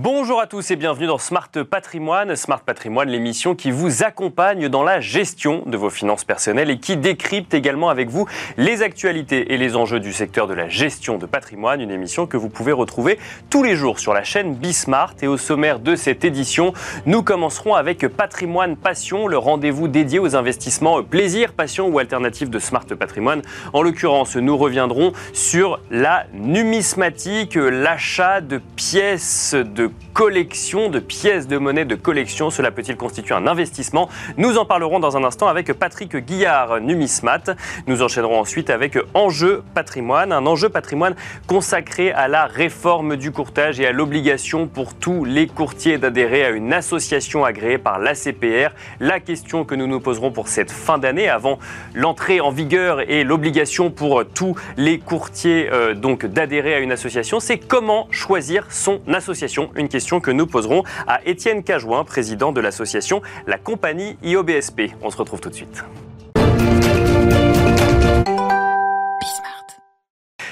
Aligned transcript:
Bonjour 0.00 0.40
à 0.40 0.46
tous 0.46 0.70
et 0.70 0.76
bienvenue 0.76 1.08
dans 1.08 1.18
Smart 1.18 1.50
Patrimoine. 1.68 2.36
Smart 2.36 2.60
Patrimoine, 2.60 3.08
l'émission 3.08 3.56
qui 3.56 3.72
vous 3.72 4.04
accompagne 4.04 4.68
dans 4.68 4.84
la 4.84 5.00
gestion 5.00 5.64
de 5.66 5.76
vos 5.76 5.90
finances 5.90 6.22
personnelles 6.22 6.70
et 6.70 6.78
qui 6.78 6.96
décrypte 6.96 7.52
également 7.52 7.88
avec 7.88 8.08
vous 8.08 8.28
les 8.56 8.82
actualités 8.82 9.52
et 9.52 9.56
les 9.58 9.74
enjeux 9.74 9.98
du 9.98 10.12
secteur 10.12 10.46
de 10.46 10.54
la 10.54 10.68
gestion 10.68 11.18
de 11.18 11.26
patrimoine. 11.26 11.80
Une 11.80 11.90
émission 11.90 12.28
que 12.28 12.36
vous 12.36 12.48
pouvez 12.48 12.70
retrouver 12.70 13.18
tous 13.50 13.64
les 13.64 13.74
jours 13.74 13.98
sur 13.98 14.14
la 14.14 14.22
chaîne 14.22 14.54
Bismart. 14.54 15.14
Et 15.20 15.26
au 15.26 15.36
sommaire 15.36 15.80
de 15.80 15.96
cette 15.96 16.24
édition, 16.24 16.74
nous 17.04 17.24
commencerons 17.24 17.74
avec 17.74 18.06
Patrimoine 18.06 18.76
Passion, 18.76 19.26
le 19.26 19.36
rendez-vous 19.36 19.88
dédié 19.88 20.20
aux 20.20 20.36
investissements 20.36 21.02
plaisir, 21.02 21.54
passion 21.54 21.88
ou 21.88 21.98
alternative 21.98 22.50
de 22.50 22.60
Smart 22.60 22.86
Patrimoine. 22.86 23.42
En 23.72 23.82
l'occurrence, 23.82 24.36
nous 24.36 24.56
reviendrons 24.56 25.12
sur 25.32 25.80
la 25.90 26.26
numismatique, 26.34 27.56
l'achat 27.56 28.40
de 28.40 28.60
pièces 28.76 29.56
de 29.56 29.87
collection, 30.12 30.88
de 30.88 30.98
pièces 30.98 31.46
de 31.46 31.58
monnaie 31.58 31.84
de 31.84 31.94
collection. 31.94 32.50
Cela 32.50 32.70
peut-il 32.70 32.96
constituer 32.96 33.34
un 33.34 33.46
investissement? 33.46 34.08
Nous 34.36 34.58
en 34.58 34.64
parlerons 34.64 35.00
dans 35.00 35.16
un 35.16 35.24
instant 35.24 35.48
avec 35.48 35.72
Patrick 35.72 36.16
Guillard, 36.16 36.80
numismate. 36.80 37.50
Nous 37.86 38.02
enchaînerons 38.02 38.40
ensuite 38.40 38.70
avec 38.70 38.98
Enjeu 39.14 39.62
patrimoine, 39.74 40.32
un 40.32 40.46
enjeu 40.46 40.68
patrimoine 40.68 41.14
consacré 41.46 42.12
à 42.12 42.28
la 42.28 42.46
réforme 42.46 43.16
du 43.16 43.32
courtage 43.32 43.80
et 43.80 43.86
à 43.86 43.92
l'obligation 43.92 44.66
pour 44.66 44.94
tous 44.94 45.24
les 45.24 45.46
courtiers 45.46 45.98
d'adhérer 45.98 46.44
à 46.44 46.50
une 46.50 46.72
association 46.72 47.44
agréée 47.44 47.78
par 47.78 47.98
l'ACPR. 47.98 48.74
La 49.00 49.20
question 49.20 49.64
que 49.64 49.74
nous 49.74 49.86
nous 49.86 50.00
poserons 50.00 50.30
pour 50.30 50.48
cette 50.48 50.70
fin 50.70 50.98
d'année, 50.98 51.28
avant 51.28 51.58
l'entrée 51.94 52.40
en 52.40 52.50
vigueur 52.50 53.00
et 53.08 53.24
l'obligation 53.24 53.90
pour 53.90 54.24
tous 54.26 54.56
les 54.76 54.98
courtiers 54.98 55.68
euh, 55.72 55.94
donc 55.94 56.26
d'adhérer 56.26 56.74
à 56.74 56.78
une 56.78 56.92
association, 56.92 57.40
c'est 57.40 57.58
comment 57.58 58.08
choisir 58.10 58.66
son 58.70 59.00
association 59.12 59.70
une 59.78 59.88
question 59.88 60.20
que 60.20 60.30
nous 60.30 60.46
poserons 60.46 60.82
à 61.06 61.20
Étienne 61.24 61.62
Cajouin, 61.62 62.04
président 62.04 62.52
de 62.52 62.60
l'association 62.60 63.22
La 63.46 63.58
Compagnie 63.58 64.16
IOBSP. 64.22 64.92
On 65.02 65.10
se 65.10 65.16
retrouve 65.16 65.40
tout 65.40 65.50
de 65.50 65.54
suite. 65.54 65.84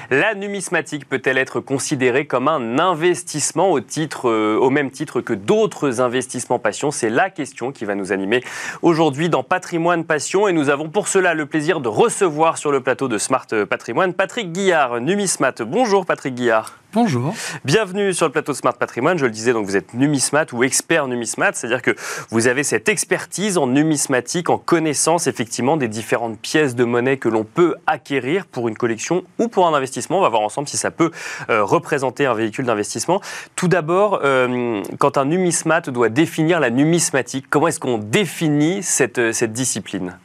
La 0.08 0.36
numismatique 0.36 1.08
peut-elle 1.08 1.36
être 1.36 1.58
considérée 1.58 2.26
comme 2.26 2.46
un 2.46 2.78
investissement 2.78 3.72
au, 3.72 3.80
titre, 3.80 4.30
euh, 4.30 4.56
au 4.56 4.70
même 4.70 4.92
titre 4.92 5.20
que 5.20 5.32
d'autres 5.32 6.00
investissements 6.00 6.60
passion? 6.60 6.92
C'est 6.92 7.10
la 7.10 7.28
question 7.28 7.72
qui 7.72 7.84
va 7.84 7.96
nous 7.96 8.12
animer 8.12 8.44
aujourd'hui 8.82 9.28
dans 9.28 9.42
Patrimoine 9.42 10.04
Passion 10.04 10.46
et 10.46 10.52
nous 10.52 10.70
avons 10.70 10.90
pour 10.90 11.08
cela 11.08 11.34
le 11.34 11.46
plaisir 11.46 11.80
de 11.80 11.88
recevoir 11.88 12.56
sur 12.56 12.70
le 12.70 12.80
plateau 12.80 13.08
de 13.08 13.18
Smart 13.18 13.48
Patrimoine 13.68 14.14
Patrick 14.14 14.52
Guillard, 14.52 15.00
numismate. 15.00 15.62
Bonjour 15.62 16.06
Patrick 16.06 16.36
Guillard. 16.36 16.78
Bonjour. 16.96 17.34
Bienvenue 17.62 18.14
sur 18.14 18.24
le 18.24 18.32
plateau 18.32 18.54
Smart 18.54 18.72
Patrimoine. 18.72 19.18
Je 19.18 19.26
le 19.26 19.30
disais, 19.30 19.52
donc 19.52 19.66
vous 19.66 19.76
êtes 19.76 19.92
numismate 19.92 20.54
ou 20.54 20.64
expert 20.64 21.08
numismate, 21.08 21.54
c'est-à-dire 21.54 21.82
que 21.82 21.94
vous 22.30 22.46
avez 22.46 22.64
cette 22.64 22.88
expertise 22.88 23.58
en 23.58 23.66
numismatique, 23.66 24.48
en 24.48 24.56
connaissance 24.56 25.26
effectivement 25.26 25.76
des 25.76 25.88
différentes 25.88 26.38
pièces 26.38 26.74
de 26.74 26.84
monnaie 26.84 27.18
que 27.18 27.28
l'on 27.28 27.44
peut 27.44 27.74
acquérir 27.86 28.46
pour 28.46 28.66
une 28.66 28.78
collection 28.78 29.24
ou 29.38 29.48
pour 29.48 29.68
un 29.68 29.74
investissement. 29.74 30.20
On 30.20 30.22
va 30.22 30.30
voir 30.30 30.40
ensemble 30.40 30.68
si 30.68 30.78
ça 30.78 30.90
peut 30.90 31.10
euh, 31.50 31.62
représenter 31.62 32.24
un 32.24 32.32
véhicule 32.32 32.64
d'investissement. 32.64 33.20
Tout 33.56 33.68
d'abord, 33.68 34.20
euh, 34.24 34.82
quand 34.96 35.18
un 35.18 35.26
numismate 35.26 35.90
doit 35.90 36.08
définir 36.08 36.60
la 36.60 36.70
numismatique, 36.70 37.44
comment 37.50 37.68
est-ce 37.68 37.78
qu'on 37.78 37.98
définit 37.98 38.82
cette, 38.82 39.34
cette 39.34 39.52
discipline? 39.52 40.16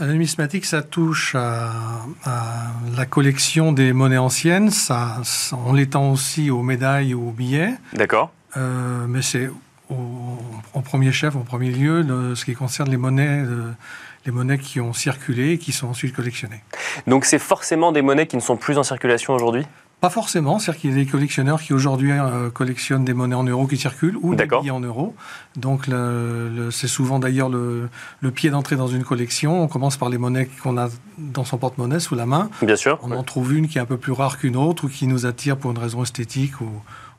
La 0.00 0.12
numismatique, 0.12 0.64
ça 0.64 0.82
touche 0.82 1.34
à, 1.34 1.72
la 2.96 3.06
collection 3.06 3.72
des 3.72 3.92
monnaies 3.92 4.18
anciennes, 4.18 4.70
ça, 4.70 5.22
on 5.66 5.72
l'étend 5.72 6.10
aussi 6.10 6.50
aux 6.50 6.62
médailles 6.62 7.14
ou 7.14 7.28
aux 7.28 7.32
billets. 7.32 7.74
D'accord. 7.92 8.32
Euh, 8.56 9.06
mais 9.06 9.22
c'est 9.22 9.50
au, 9.90 10.80
premier 10.80 11.12
chef, 11.12 11.36
au 11.36 11.40
premier 11.40 11.70
lieu, 11.70 12.34
ce 12.34 12.44
qui 12.44 12.54
concerne 12.54 12.90
les 12.90 12.96
monnaies, 12.96 13.44
les 14.26 14.32
monnaies 14.32 14.58
qui 14.58 14.80
ont 14.80 14.92
circulé 14.92 15.52
et 15.52 15.58
qui 15.58 15.72
sont 15.72 15.88
ensuite 15.88 16.14
collectionnées. 16.14 16.62
Donc 17.06 17.24
c'est 17.24 17.38
forcément 17.38 17.92
des 17.92 18.02
monnaies 18.02 18.26
qui 18.26 18.36
ne 18.36 18.42
sont 18.42 18.56
plus 18.56 18.78
en 18.78 18.82
circulation 18.82 19.34
aujourd'hui? 19.34 19.66
Pas 20.00 20.10
forcément, 20.10 20.58
c'est-à-dire 20.58 20.80
qu'il 20.80 20.90
y 20.90 20.92
a 20.94 20.96
des 20.96 21.06
collectionneurs 21.06 21.60
qui 21.60 21.74
aujourd'hui 21.74 22.10
euh, 22.10 22.48
collectionnent 22.48 23.04
des 23.04 23.12
monnaies 23.12 23.34
en 23.34 23.44
euros 23.44 23.66
qui 23.66 23.76
circulent 23.76 24.16
ou 24.22 24.34
des 24.34 24.46
billets 24.46 24.70
en 24.70 24.80
euros. 24.80 25.14
Donc 25.56 25.88
c'est 26.70 26.88
souvent 26.88 27.18
d'ailleurs 27.18 27.50
le, 27.50 27.88
pied 28.34 28.50
d'entrée 28.50 28.76
dans 28.76 28.86
une 28.88 29.04
collection. 29.04 29.62
On 29.62 29.68
commence 29.68 29.98
par 29.98 30.08
les 30.08 30.16
monnaies 30.16 30.48
qu'on 30.62 30.78
a 30.78 30.88
dans 31.18 31.44
son 31.44 31.58
porte-monnaie 31.58 32.00
sous 32.00 32.14
la 32.14 32.24
main. 32.24 32.48
Bien 32.62 32.76
sûr. 32.76 32.98
On 33.02 33.10
en 33.10 33.22
trouve 33.22 33.52
une 33.52 33.68
qui 33.68 33.76
est 33.76 33.80
un 33.80 33.86
peu 33.86 33.98
plus 33.98 34.12
rare 34.12 34.38
qu'une 34.38 34.56
autre 34.56 34.84
ou 34.84 34.88
qui 34.88 35.06
nous 35.06 35.26
attire 35.26 35.58
pour 35.58 35.70
une 35.70 35.78
raison 35.78 36.02
esthétique 36.02 36.60
ou, 36.62 36.70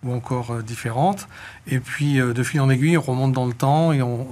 ou 0.03 0.13
encore 0.13 0.51
euh, 0.51 0.61
différente. 0.63 1.27
Et 1.67 1.79
puis 1.79 2.19
euh, 2.19 2.33
de 2.33 2.41
fil 2.41 2.61
en 2.61 2.69
aiguille, 2.69 2.97
on 2.97 3.01
remonte 3.01 3.33
dans 3.33 3.45
le 3.45 3.53
temps 3.53 3.93
et 3.93 4.01
on, 4.01 4.25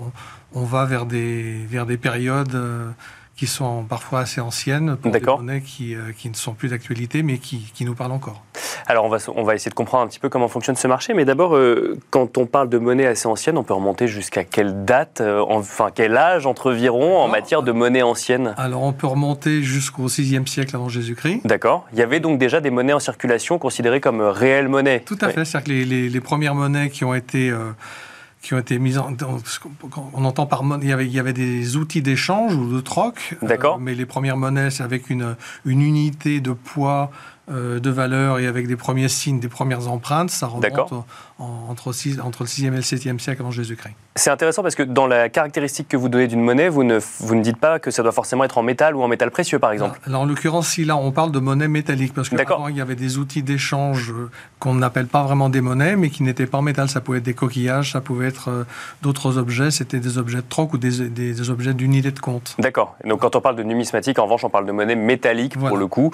on 0.54 0.64
va 0.64 0.86
vers 0.86 1.06
des, 1.06 1.66
vers 1.70 1.86
des 1.86 1.98
périodes 1.98 2.58
qui 3.40 3.48
sont 3.48 3.86
parfois 3.86 4.20
assez 4.20 4.42
anciennes, 4.42 4.98
pour 4.98 5.14
des 5.14 5.22
monnaies 5.22 5.62
qui, 5.62 5.96
euh, 5.96 6.12
qui, 6.18 6.30
ne 6.30 6.34
sont 6.34 6.52
plus 6.52 6.72
d'actualité, 6.72 7.24
mais 7.24 7.38
qui, 7.38 7.72
qui, 7.74 7.86
nous 7.86 7.96
parlent 7.96 8.12
encore. 8.12 8.44
Alors, 8.86 9.06
on 9.06 9.08
va, 9.08 9.18
on 9.34 9.44
va 9.44 9.56
essayer 9.56 9.70
de 9.70 9.76
comprendre 9.76 10.04
un 10.04 10.08
petit 10.08 10.20
peu 10.20 10.28
comment 10.28 10.50
fonctionne 10.50 10.76
ce 10.76 10.90
marché, 10.90 11.14
mais 11.14 11.24
d'abord, 11.24 11.56
euh, 11.56 11.98
quand 12.10 12.38
on 12.38 12.46
parle 12.46 12.68
de 12.68 12.78
monnaie 12.78 13.06
assez 13.06 13.28
ancienne, 13.28 13.58
on 13.58 13.64
peut 13.64 13.74
remonter 13.74 14.10
jusqu'à 14.10 14.44
quelle 14.44 14.84
date, 14.84 15.22
euh, 15.22 15.42
enfin, 15.48 15.88
quel 15.96 16.18
âge 16.18 16.46
environ 16.48 17.18
en 17.18 17.30
matière 17.30 17.64
de 17.64 17.72
monnaie 17.72 18.02
ancienne? 18.02 18.56
Alors, 18.58 18.84
on 18.84 18.92
peut 18.92 19.08
remonter 19.08 19.64
jusqu'au 19.64 20.10
6e 20.10 20.46
siècle 20.46 20.76
avant 20.76 20.90
Jésus-Christ. 20.90 21.40
D'accord. 21.46 21.88
Il 21.94 22.00
y 22.00 22.02
avait 22.02 22.20
donc 22.20 22.40
déjà 22.40 22.60
des 22.60 22.72
monnaies 22.72 22.92
en 22.92 23.00
circulation 23.00 23.58
considérées 23.58 24.02
comme 24.02 24.20
réelles 24.20 24.68
monnaies. 24.68 25.00
Tout 25.06 25.18
à 25.22 25.30
fait. 25.30 25.46
C'est-à-dire 25.46 25.64
que 25.64 25.70
les, 25.70 25.86
les, 25.86 26.10
les, 26.10 26.20
premières 26.20 26.56
monnaies 26.56 26.90
qui 26.90 27.06
ont 27.06 27.14
été 27.14 27.54
qui 28.42 28.54
ont 28.54 28.60
été 28.60 28.80
mises 28.80 28.98
en. 28.98 29.16
On 30.14 30.24
entend 30.24 30.46
par 30.46 30.64
il 30.82 30.88
y 30.88 30.94
avait, 30.94 31.06
il 31.06 31.12
y 31.12 31.20
avait 31.20 31.34
des 31.34 31.76
outils 31.76 32.02
d'échange 32.02 32.56
ou 32.56 32.74
de 32.74 32.80
troc. 32.80 33.36
D'accord. 33.42 33.76
Euh, 33.76 33.80
mais 33.82 33.96
les 33.96 34.06
premières 34.06 34.38
monnaies, 34.38 34.70
c'est 34.70 34.84
avec 34.84 35.10
une, 35.10 35.36
une 35.66 35.82
unité 35.82 36.40
de 36.40 36.52
poids 36.52 37.12
euh, 37.52 37.80
de 37.80 37.90
valeur 37.90 38.40
et 38.40 38.46
avec 38.46 38.68
des 38.68 38.76
premiers 38.76 39.10
signes, 39.10 39.40
des 39.40 39.48
premières 39.48 39.90
empreintes, 39.90 40.30
ça 40.30 40.46
remonte 40.46 41.06
entre, 41.40 41.90
entre, 42.22 42.44
le 42.44 42.48
6e 42.48 42.68
et 42.68 42.70
le 42.70 42.82
7e 42.82 43.20
siècle 43.20 43.42
avant 43.42 43.52
Jésus-Christ. 43.52 43.96
C'est 44.16 44.30
intéressant 44.30 44.62
parce 44.62 44.76
que 44.76 44.84
dans 44.84 45.08
la 45.08 45.30
caractéristique 45.30 45.88
que 45.88 45.96
vous 45.96 46.10
donnez 46.10 46.28
d'une 46.28 46.42
monnaie, 46.42 46.68
vous 46.68 46.84
ne, 46.84 47.00
vous 47.20 47.36
ne 47.36 47.42
dites 47.42 47.58
pas 47.58 47.80
que 47.80 47.92
ça 47.92 48.04
doit 48.04 48.12
forcément 48.12 48.44
être 48.44 48.58
en 48.58 48.64
métal 48.64 48.96
ou 48.96 49.02
en 49.02 49.08
métal 49.08 49.32
précieux, 49.32 49.60
par 49.60 49.72
exemple. 49.72 50.00
Alors, 50.06 50.22
en 50.22 50.26
l'occurrence, 50.26 50.68
si 50.68 50.84
là, 50.84 50.98
on 50.98 51.12
parle 51.12 51.32
de 51.32 51.40
monnaie 51.40 51.70
métallique, 51.70 52.14
parce 52.14 52.28
qu'avant, 52.28 52.68
il 52.68 52.76
y 52.76 52.82
avait 52.82 52.96
des 52.96 53.18
outils 53.18 53.44
d'échange 53.44 54.12
euh, 54.12 54.30
qu'on 54.60 54.76
n'appelle 54.76 55.08
pas 55.08 55.24
vraiment 55.24 55.48
des 55.48 55.62
monnaies, 55.62 55.96
mais 55.96 56.10
qui 56.10 56.24
n'étaient 56.24 56.46
pas 56.46 56.58
en 56.58 56.62
métal. 56.62 56.90
Ça 56.90 57.00
pouvait 57.00 57.20
être 57.20 57.24
des 57.24 57.34
coquillages, 57.34 57.94
ça 57.94 58.02
pouvait 58.02 58.28
être 58.28 58.50
euh, 58.50 58.64
d'autres 59.02 59.38
objets, 59.38 59.72
c'était 59.72 60.00
des 60.00 60.18
objets 60.18 60.38
de 60.38 60.50
troc 60.50 60.74
ou 60.74 60.78
des, 60.78 61.08
des, 61.08 61.50
objets 61.50 61.74
d'unité 61.74 62.12
de 62.12 62.20
compte. 62.20 62.56
D'accord. 62.60 62.98
Donc 63.06 63.22
quand 63.22 63.38
on 63.38 63.42
parle 63.42 63.56
de 63.56 63.64
numismatique, 63.64 64.20
en 64.20 64.26
revanche, 64.26 64.44
on 64.44 64.50
parle 64.50 64.66
de 64.66 64.74
monnaie 64.74 64.96
métallique 64.96 65.58
pour 65.58 65.78
le 65.78 65.88
coup. 65.88 66.12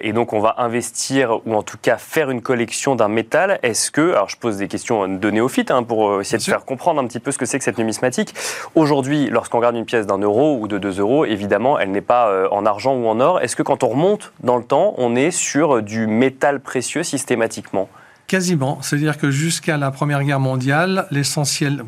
et 0.00 0.12
donc 0.12 0.32
on 0.32 0.40
va 0.40 0.56
investir 0.58 1.46
ou 1.46 1.54
en 1.54 1.62
tout 1.62 1.78
cas 1.80 1.96
faire 1.96 2.30
une 2.30 2.42
collection 2.42 2.96
d'un 2.96 3.08
métal, 3.08 3.60
est-ce 3.62 3.90
que, 3.90 4.12
alors 4.12 4.28
je 4.28 4.36
pose 4.40 4.56
des 4.56 4.68
questions 4.68 5.06
de 5.06 5.30
néophytes 5.30 5.70
hein, 5.70 5.82
pour 5.82 6.10
euh, 6.10 6.20
essayer 6.20 6.38
de 6.38 6.42
faire 6.42 6.64
comprendre 6.64 7.00
un 7.00 7.06
petit 7.06 7.20
peu 7.20 7.30
ce 7.30 7.38
que 7.38 7.46
c'est 7.46 7.58
que 7.58 7.64
cette 7.64 7.78
numismatique. 7.78 8.34
Aujourd'hui, 8.74 9.28
lorsqu'on 9.30 9.58
regarde 9.58 9.76
une 9.76 9.84
pièce 9.84 10.06
d'un 10.06 10.18
euro 10.18 10.58
ou 10.58 10.66
de 10.66 10.78
deux 10.78 10.98
euros, 10.98 11.24
évidemment, 11.24 11.78
elle 11.78 11.92
n'est 11.92 12.00
pas 12.00 12.28
euh, 12.28 12.48
en 12.50 12.66
argent 12.66 12.94
ou 12.94 13.06
en 13.06 13.20
or. 13.20 13.40
Est-ce 13.40 13.54
que 13.54 13.62
quand 13.62 13.84
on 13.84 13.88
remonte 13.88 14.32
dans 14.42 14.56
le 14.56 14.64
temps, 14.64 14.94
on 14.96 15.14
est 15.14 15.30
sur 15.30 15.82
du 15.82 16.06
métal 16.06 16.60
précieux 16.60 17.02
systématiquement? 17.02 17.88
Quasiment. 18.26 18.78
C'est-à-dire 18.80 19.18
que 19.18 19.30
jusqu'à 19.30 19.76
la 19.76 19.90
Première 19.90 20.22
Guerre 20.22 20.38
mondiale, 20.38 21.06
l'essentiel, 21.10 21.82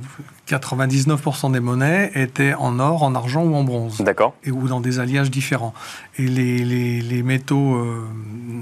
99% 0.52 1.52
des 1.52 1.60
monnaies 1.60 2.10
étaient 2.14 2.54
en 2.54 2.78
or, 2.78 3.02
en 3.02 3.14
argent 3.14 3.42
ou 3.42 3.54
en 3.54 3.64
bronze. 3.64 3.98
D'accord. 4.00 4.34
Et 4.44 4.50
ou 4.50 4.68
dans 4.68 4.80
des 4.80 4.98
alliages 4.98 5.30
différents. 5.30 5.72
Et 6.18 6.26
les, 6.26 6.62
les, 6.64 7.22
métaux 7.22 7.76
euh, 7.76 8.04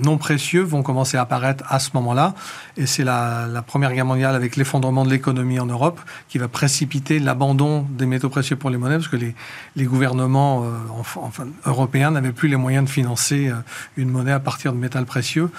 non 0.04 0.18
précieux 0.18 0.62
vont 0.62 0.82
commencer 0.82 1.16
à 1.16 1.22
apparaître 1.22 1.64
à 1.68 1.78
ce 1.78 1.90
moment-là. 1.94 2.34
Et 2.76 2.86
c'est 2.86 3.04
la, 3.04 3.48
Première 3.66 3.92
Guerre 3.92 4.04
mondiale 4.04 4.34
avec 4.34 4.56
l'effondrement 4.56 5.04
de 5.04 5.10
l'économie 5.10 5.60
en 5.60 5.66
Europe 5.66 6.00
qui 6.28 6.38
va 6.38 6.48
précipiter 6.48 7.18
l'abandon 7.18 7.86
des 7.90 8.06
métaux 8.06 8.28
précieux 8.28 8.56
pour 8.56 8.70
les 8.70 8.78
monnaies 8.78 8.96
parce 8.96 9.08
que 9.08 9.16
les, 9.16 9.34
les 9.76 9.84
gouvernements 9.84 10.64
euh, 10.64 10.68
enfin, 10.98 11.46
européens 11.66 12.10
n'avaient 12.10 12.32
plus 12.32 12.48
les 12.48 12.56
moyens 12.56 12.84
de 12.84 12.90
financer 12.90 13.48
euh, 13.48 13.54
une 13.96 14.10
monnaie 14.10 14.32
à 14.32 14.40
partir 14.40 14.72
de 14.72 14.78
métal 14.78 15.04
précieux 15.04 15.50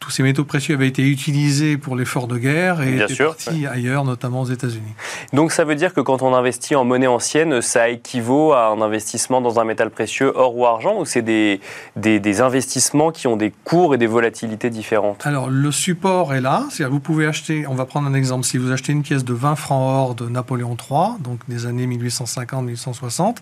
tous 0.00 0.10
ces 0.10 0.22
métaux 0.22 0.44
précieux 0.44 0.74
avaient 0.74 0.88
été 0.88 1.06
utilisés 1.06 1.76
pour 1.76 1.94
l'effort 1.94 2.26
de 2.26 2.38
guerre 2.38 2.82
et 2.82 2.96
étaient 2.96 3.14
partis 3.14 3.66
ailleurs, 3.66 4.04
notamment 4.04 4.40
aux 4.40 4.46
États-Unis. 4.46 4.94
Donc 5.34 5.52
ça 5.52 5.64
veut 5.64 5.74
dire 5.74 5.92
que 5.92 6.00
quand 6.00 6.22
on 6.22 6.34
investit 6.34 6.74
en 6.74 6.84
monnaie 6.84 7.06
ancienne, 7.06 7.60
ça 7.60 7.90
équivaut 7.90 8.52
à 8.52 8.68
un 8.68 8.80
investissement 8.80 9.40
dans 9.40 9.60
un 9.60 9.64
métal 9.64 9.90
précieux, 9.90 10.32
or 10.34 10.56
ou 10.56 10.66
argent, 10.66 10.98
ou 10.98 11.04
c'est 11.04 11.22
des, 11.22 11.60
des, 11.96 12.40
investissements 12.40 13.10
qui 13.10 13.26
ont 13.26 13.36
des 13.36 13.52
cours 13.64 13.94
et 13.94 13.98
des 13.98 14.06
volatilités 14.06 14.70
différentes? 14.70 15.26
Alors 15.26 15.50
le 15.50 15.70
support 15.70 16.34
est 16.34 16.40
là, 16.40 16.64
c'est-à-dire 16.70 16.92
vous 16.92 17.00
pouvez 17.00 17.26
acheter, 17.26 17.66
on 17.66 17.74
va 17.74 17.84
prendre 17.84 18.08
un 18.08 18.14
exemple, 18.14 18.46
si 18.46 18.56
vous 18.56 18.72
achetez 18.72 18.92
une 18.92 19.02
pièce 19.02 19.24
de 19.24 19.34
20 19.34 19.54
francs 19.56 19.82
or 19.82 20.14
de 20.14 20.28
Napoléon 20.28 20.76
III, 20.76 21.20
donc 21.20 21.40
des 21.48 21.66
années 21.66 21.86
1850-1860, 21.86 23.36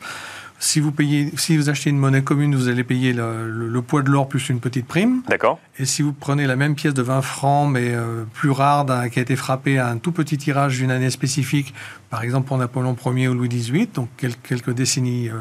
si 0.58 0.80
vous, 0.80 0.90
payez, 0.90 1.32
si 1.36 1.56
vous 1.56 1.70
achetez 1.70 1.90
une 1.90 1.98
monnaie 1.98 2.22
commune, 2.22 2.54
vous 2.54 2.68
allez 2.68 2.82
payer 2.82 3.12
le, 3.12 3.80
poids 3.86 4.02
de 4.02 4.10
l'or 4.10 4.28
plus 4.28 4.48
une 4.48 4.60
petite 4.60 4.86
prime. 4.86 5.22
D'accord. 5.28 5.58
Et 5.78 5.84
si 5.84 6.02
vous 6.02 6.12
prenez 6.12 6.46
la 6.46 6.56
même 6.56 6.74
pièce 6.74 6.94
de 6.94 7.02
20 7.02 7.22
francs, 7.22 7.70
mais 7.70 7.94
euh, 7.94 8.24
plus 8.34 8.50
rare, 8.50 8.84
qui 9.12 9.20
a 9.20 9.22
été 9.22 9.36
frappée 9.36 9.78
à 9.78 9.88
un 9.88 9.98
tout 9.98 10.12
petit 10.12 10.36
tirage 10.36 10.78
d'une 10.78 10.90
année 10.90 11.10
spécifique, 11.10 11.74
par 12.10 12.22
exemple 12.22 12.48
pour 12.48 12.58
Napoléon 12.58 12.96
Ier 13.06 13.28
ou 13.28 13.34
Louis 13.34 13.48
XVIII, 13.48 13.88
donc 13.94 14.08
quelques 14.16 14.70
décennies 14.70 15.28
euh, 15.28 15.34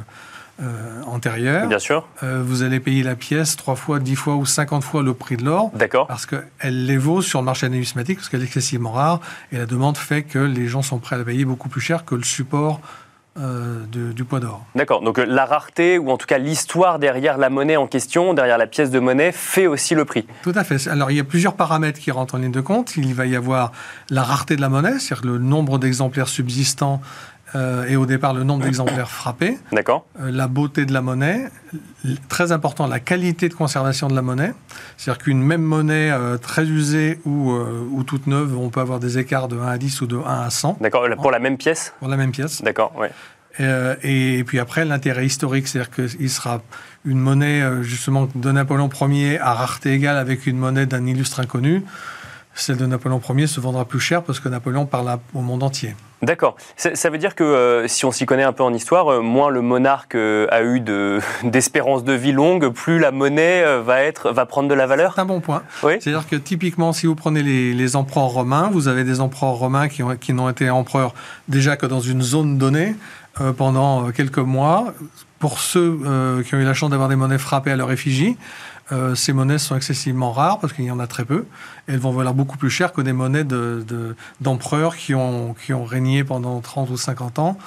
euh, 0.62 1.04
antérieures, 1.06 1.68
Bien 1.68 1.80
sûr. 1.80 2.08
vous 2.22 2.64
allez 2.64 2.80
payer 2.80 3.04
la 3.04 3.16
pièce 3.16 3.56
3 3.56 3.76
fois, 3.76 4.00
10 4.00 4.16
fois 4.16 4.36
ou 4.36 4.46
50 4.46 4.84
fois 4.84 5.02
le 5.02 5.14
prix 5.14 5.38
de 5.38 5.46
l'or. 5.46 5.72
D'accord. 5.74 6.08
Parce 6.08 6.26
qu'elle 6.28 6.86
les 6.86 6.98
vaut 6.98 7.22
sur 7.22 7.40
le 7.42 7.46
marché 7.46 7.68
numismatique, 7.70 8.18
parce 8.18 8.30
qu'elle 8.30 8.42
est 8.42 8.46
excessivement 8.46 8.92
rare, 8.92 9.20
et 9.52 9.58
la 9.58 9.66
demande 9.66 9.98
fait 9.98 10.24
que 10.24 10.40
les 10.40 10.68
gens 10.68 10.84
sont 10.84 11.00
prêts 11.00 11.16
à 11.16 11.20
la 11.20 11.26
payer 11.26 11.46
beaucoup 11.46 11.70
plus 11.70 11.82
cher 11.82 12.06
que 12.06 12.14
le 12.14 12.24
support 12.24 12.82
euh, 13.40 13.86
du 13.92 14.24
poids 14.24 14.40
d'or. 14.40 14.66
D'accord, 14.76 15.02
donc 15.02 15.20
euh, 15.20 15.26
la 15.26 15.46
rareté, 15.46 15.98
ou 15.98 16.10
en 16.10 16.18
tout 16.18 16.26
cas 16.26 16.38
l'histoire 16.38 17.00
derrière 17.00 17.38
la 17.38 17.50
monnaie 17.50 17.78
en 17.78 17.88
question, 17.88 18.34
derrière 18.34 18.58
la 18.58 18.68
pièce 18.68 18.90
de 18.90 19.00
monnaie, 19.00 19.32
fait 19.32 19.68
aussi 19.68 19.96
le 19.96 20.06
prix. 20.06 20.26
Tout 20.44 20.54
à 20.56 20.64
fait. 20.64 20.88
Alors 20.88 21.12
il 21.12 21.18
y 21.18 21.20
a 21.20 21.24
plusieurs 21.24 21.54
paramètres 21.54 22.00
qui 22.00 22.12
rentrent 22.12 22.36
en 22.36 22.40
ligne 22.40 22.52
de 22.52 22.62
compte. 22.62 22.98
Il 22.98 23.14
va 23.14 23.26
y 23.26 23.36
avoir 23.36 23.72
la 24.10 24.24
rareté 24.24 24.56
de 24.56 24.62
la 24.62 24.70
monnaie, 24.70 25.00
c'est-à-dire 25.00 25.26
le 25.26 25.38
nombre 25.38 25.78
d'exemplaires 25.78 26.28
subsistants 26.28 27.02
euh, 27.56 27.86
et 27.86 27.96
au 27.96 28.06
départ 28.06 28.34
le 28.34 28.44
nombre 28.44 28.64
d'exemplaires 28.64 29.10
frappés. 29.10 29.58
D'accord. 29.72 30.06
la 30.20 30.48
beauté 30.48 30.86
de 30.86 30.94
la 30.94 31.02
monnaie, 31.02 31.50
très 32.30 32.52
important, 32.52 32.88
la 32.88 33.00
qualité 33.00 33.50
de 33.50 33.54
conservation 33.54 34.08
de 34.08 34.16
la 34.16 34.22
monnaie. 34.22 34.54
C'est-à-dire 34.98 35.24
qu'une 35.24 35.42
même 35.42 35.62
monnaie 35.62 36.12
très 36.42 36.66
usée 36.66 37.20
ou, 37.26 37.52
ou, 37.52 38.04
toute 38.04 38.28
neuve, 38.28 38.58
on 38.58 38.70
peut 38.70 38.82
avoir 38.82 39.00
des 39.00 39.18
écarts 39.18 39.48
de 39.48 39.58
1 39.58 39.68
à 39.68 39.78
10 39.78 40.02
ou 40.02 40.08
de 40.08 40.18
1 40.18 40.42
à 40.42 40.50
100. 40.50 40.78
D'accord, 40.82 41.08
pour 41.22 41.32
la 41.32 41.40
même 41.40 41.58
pièce 41.58 41.94
Pour 42.00 42.08
la 42.08 42.18
même 42.18 42.32
pièce. 42.32 42.62
D'accord, 42.62 42.94
oui. 42.98 43.08
Euh, 43.60 43.96
et, 44.04 44.44
puis 44.46 44.60
après, 44.60 44.86
l'intérêt 44.86 45.26
historique, 45.26 45.68
c'est-à-dire 45.68 45.92
qu'il 45.92 46.30
sera 46.30 46.62
une 47.06 47.20
monnaie 47.20 47.62
euh, 47.62 47.82
justement 47.82 48.28
de 48.34 48.52
Napoléon 48.52 48.90
Ier 49.10 49.40
à 49.40 49.54
rareté 49.54 49.94
égale 49.94 50.18
avec 50.18 50.46
une 50.46 50.58
monnaie 50.58 50.86
d'un 50.86 51.06
illustre 51.06 51.40
inconnu. 51.40 51.84
Celle 52.60 52.78
de 52.78 52.86
Napoléon 52.86 53.22
Ier 53.36 53.48
se 53.48 53.60
vendra 53.60 53.86
plus 53.86 54.00
cher 54.00 54.24
parce 54.24 54.40
que 54.40 54.50
Napoléon 54.50 54.86
parle 54.86 55.18
au 55.34 55.42
monde 55.42 55.64
entier. 55.64 55.96
D'accord. 56.24 56.56
Ça, 56.76 57.10
veut 57.12 57.20
dire 57.20 57.36
que 57.36 57.44
euh, 57.44 57.88
si 57.88 58.04
on 58.04 58.12
s'y 58.12 58.26
connaît 58.26 58.44
un 58.44 58.52
peu 58.52 58.64
en 58.64 58.74
histoire, 58.74 59.22
moins 59.22 59.52
le 59.52 59.62
monarque 59.62 60.16
a 60.16 60.64
eu 60.64 60.82
d'espérance 61.44 62.04
de, 62.04 62.14
vie 62.14 62.32
longue, 62.32 62.70
plus 62.70 62.98
la 62.98 63.12
monnaie 63.12 63.64
va, 63.82 64.02
être, 64.02 64.32
va 64.32 64.46
prendre 64.48 64.68
de 64.68 64.74
la 64.74 64.88
valeur 64.88 65.14
C'est 65.16 65.22
un 65.22 65.26
bon 65.26 65.42
point. 65.42 65.62
C'est-à-dire 65.82 66.28
que 66.28 66.36
typiquement, 66.36 66.92
si 66.92 67.06
vous 67.06 67.16
prenez 67.16 67.44
les, 67.44 67.96
empereurs 67.96 68.30
romains, 68.30 68.70
vous 68.72 68.88
avez 68.88 69.04
des 69.04 69.22
empereurs 69.22 69.54
romains 69.54 69.88
qui, 69.88 70.02
qui 70.20 70.34
n'ont 70.34 70.50
été 70.50 70.70
empereurs 70.70 71.14
déjà 71.48 71.78
que 71.78 71.86
dans 71.86 72.02
une 72.02 72.22
zone 72.22 72.58
donnée. 72.58 72.96
Euh, 73.42 73.54
pendant 73.54 74.08
euh, 74.08 74.12
quelques 74.12 74.40
mois. 74.40 74.94
Pour 75.40 75.60
ceux 75.60 76.00
euh, 76.04 76.42
qui 76.42 76.56
ont 76.56 76.58
eu 76.58 76.64
la 76.64 76.74
chance 76.74 76.90
d'avoir 76.90 77.10
des 77.10 77.16
monnaies 77.16 77.38
frappées 77.38 77.70
à 77.70 77.76
leur 77.76 77.92
effigie, 77.92 78.36
ces 79.16 79.34
monnaies 79.34 79.58
sont 79.58 79.76
excessivement 79.76 80.32
rares 80.32 80.60
parce 80.60 80.74
qu'il 80.74 80.86
y 80.86 80.92
en 80.92 81.00
a 81.00 81.08
très 81.08 81.26
peu. 81.26 81.46
elles 81.88 82.00
vont 82.00 82.12
valoir 82.12 82.34
beaucoup 82.34 82.58
plus 82.58 82.70
cher 82.70 82.94
que 82.94 83.02
des 83.02 83.14
monnaies 83.14 83.44
d'empereurs 84.42 84.92
de, 84.92 84.98
qui, 84.98 85.14
ont, 85.14 85.54
qui 85.54 85.74
ont 85.74 85.84
régné 85.84 86.24
pendant 86.24 86.60
30 86.62 86.90
ou 86.90 86.98
50 86.98 87.40
ans 87.40 87.58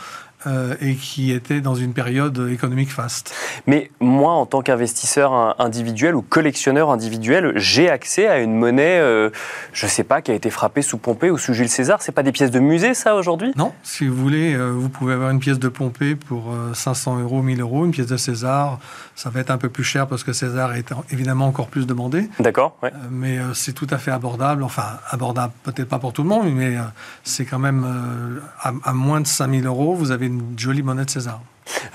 euh, 0.47 0.75
et 0.81 0.95
qui 0.95 1.33
était 1.33 1.61
dans 1.61 1.75
une 1.75 1.93
période 1.93 2.49
économique 2.51 2.91
faste. 2.91 3.35
Mais 3.67 3.91
moi, 4.01 4.33
en 4.33 4.47
tant 4.47 4.63
qu'investisseur 4.63 5.61
individuel 5.61 6.15
ou 6.15 6.23
collectionneur 6.23 6.91
individuel, 6.91 7.53
j'ai 7.57 7.91
accès 7.91 8.27
à 8.27 8.39
une 8.39 8.55
monnaie, 8.55 9.01
euh, 9.01 9.29
je 9.75 9.85
ne 9.85 9.91
sais 9.91 10.03
pas, 10.03 10.23
qui 10.23 10.31
a 10.31 10.35
été 10.35 10.49
frappée 10.49 10.81
sous 10.81 10.97
Pompée 10.97 11.31
ou 11.31 11.37
sous 11.37 11.53
Jules 11.53 11.69
César. 11.69 12.01
C'est 12.01 12.13
pas 12.13 12.23
des 12.23 12.33
pièces 12.33 12.51
de 12.51 12.59
musée, 12.59 12.95
ça, 12.95 13.17
aujourd'hui? 13.17 13.53
Non. 13.55 13.75
Si 13.83 14.07
vous 14.07 14.17
voulez, 14.17 14.55
euh, 14.55 14.71
vous 14.71 14.89
pouvez 14.89 15.13
avoir 15.13 15.31
une 15.31 15.41
pièce 15.41 15.59
de 15.59 15.69
Pompée 15.69 16.15
pour 16.15 16.55
500 16.73 17.21
euros, 17.21 17.43
1000 17.43 17.61
euros. 17.61 17.85
Une 17.85 17.91
pièce 17.91 18.07
de 18.07 18.17
César, 18.17 18.79
ça 19.17 19.29
va 19.29 19.41
être 19.41 19.51
un 19.51 19.59
peu 19.59 19.69
plus 19.69 19.85
cher 19.85 20.07
parce 20.07 20.25
que 20.25 20.33
César 20.33 20.75
est 20.75 20.91
évidemment 21.11 21.49
encore 21.49 21.67
plus 21.67 21.87
demandé. 21.87 22.31
D'accord. 22.39 22.79
Ouais. 22.83 22.93
mais 23.11 23.39
c'est 23.53 23.75
tout 23.75 23.89
à 23.91 23.99
fait 23.99 24.11
abordable. 24.11 24.63
Enfin, 24.63 24.85
abordable 25.11 25.53
peut-être 25.65 25.89
pas 25.89 25.99
pour 25.99 26.15
tout 26.15 26.23
le 26.23 26.31
monde, 26.31 26.51
mais 26.51 26.77
c'est 27.25 27.45
quand 27.45 27.59
même 27.59 28.41
à, 28.63 28.73
à, 28.85 28.93
moins 28.95 29.21
de 29.21 29.27
5000 29.27 29.67
euros, 29.67 29.95
vous 29.95 30.13
avez 30.13 30.30
une 30.31 30.59
jolie 30.59 30.83
monnaie 30.83 31.05
de 31.05 31.11
César. 31.11 31.41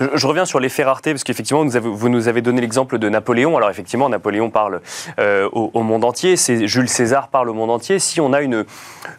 Je, 0.00 0.26
reviens 0.26 0.44
sur 0.44 0.60
l'effet 0.60 0.84
rareté, 0.84 1.12
parce 1.12 1.24
qu'effectivement, 1.24 1.64
vous, 1.64 2.08
nous 2.08 2.28
avez 2.28 2.42
donné 2.42 2.60
l'exemple 2.60 2.98
de 2.98 3.08
Napoléon. 3.08 3.56
Alors 3.56 3.70
effectivement, 3.70 4.08
Napoléon 4.08 4.50
parle 4.50 4.80
euh, 5.18 5.48
au, 5.52 5.82
monde 5.82 6.04
entier, 6.04 6.36
Jules 6.36 6.88
César 6.88 7.28
parle 7.28 7.48
au 7.50 7.54
monde 7.54 7.70
entier. 7.70 7.98
Si 7.98 8.20
on 8.20 8.32
a 8.32 8.40
une, 8.40 8.64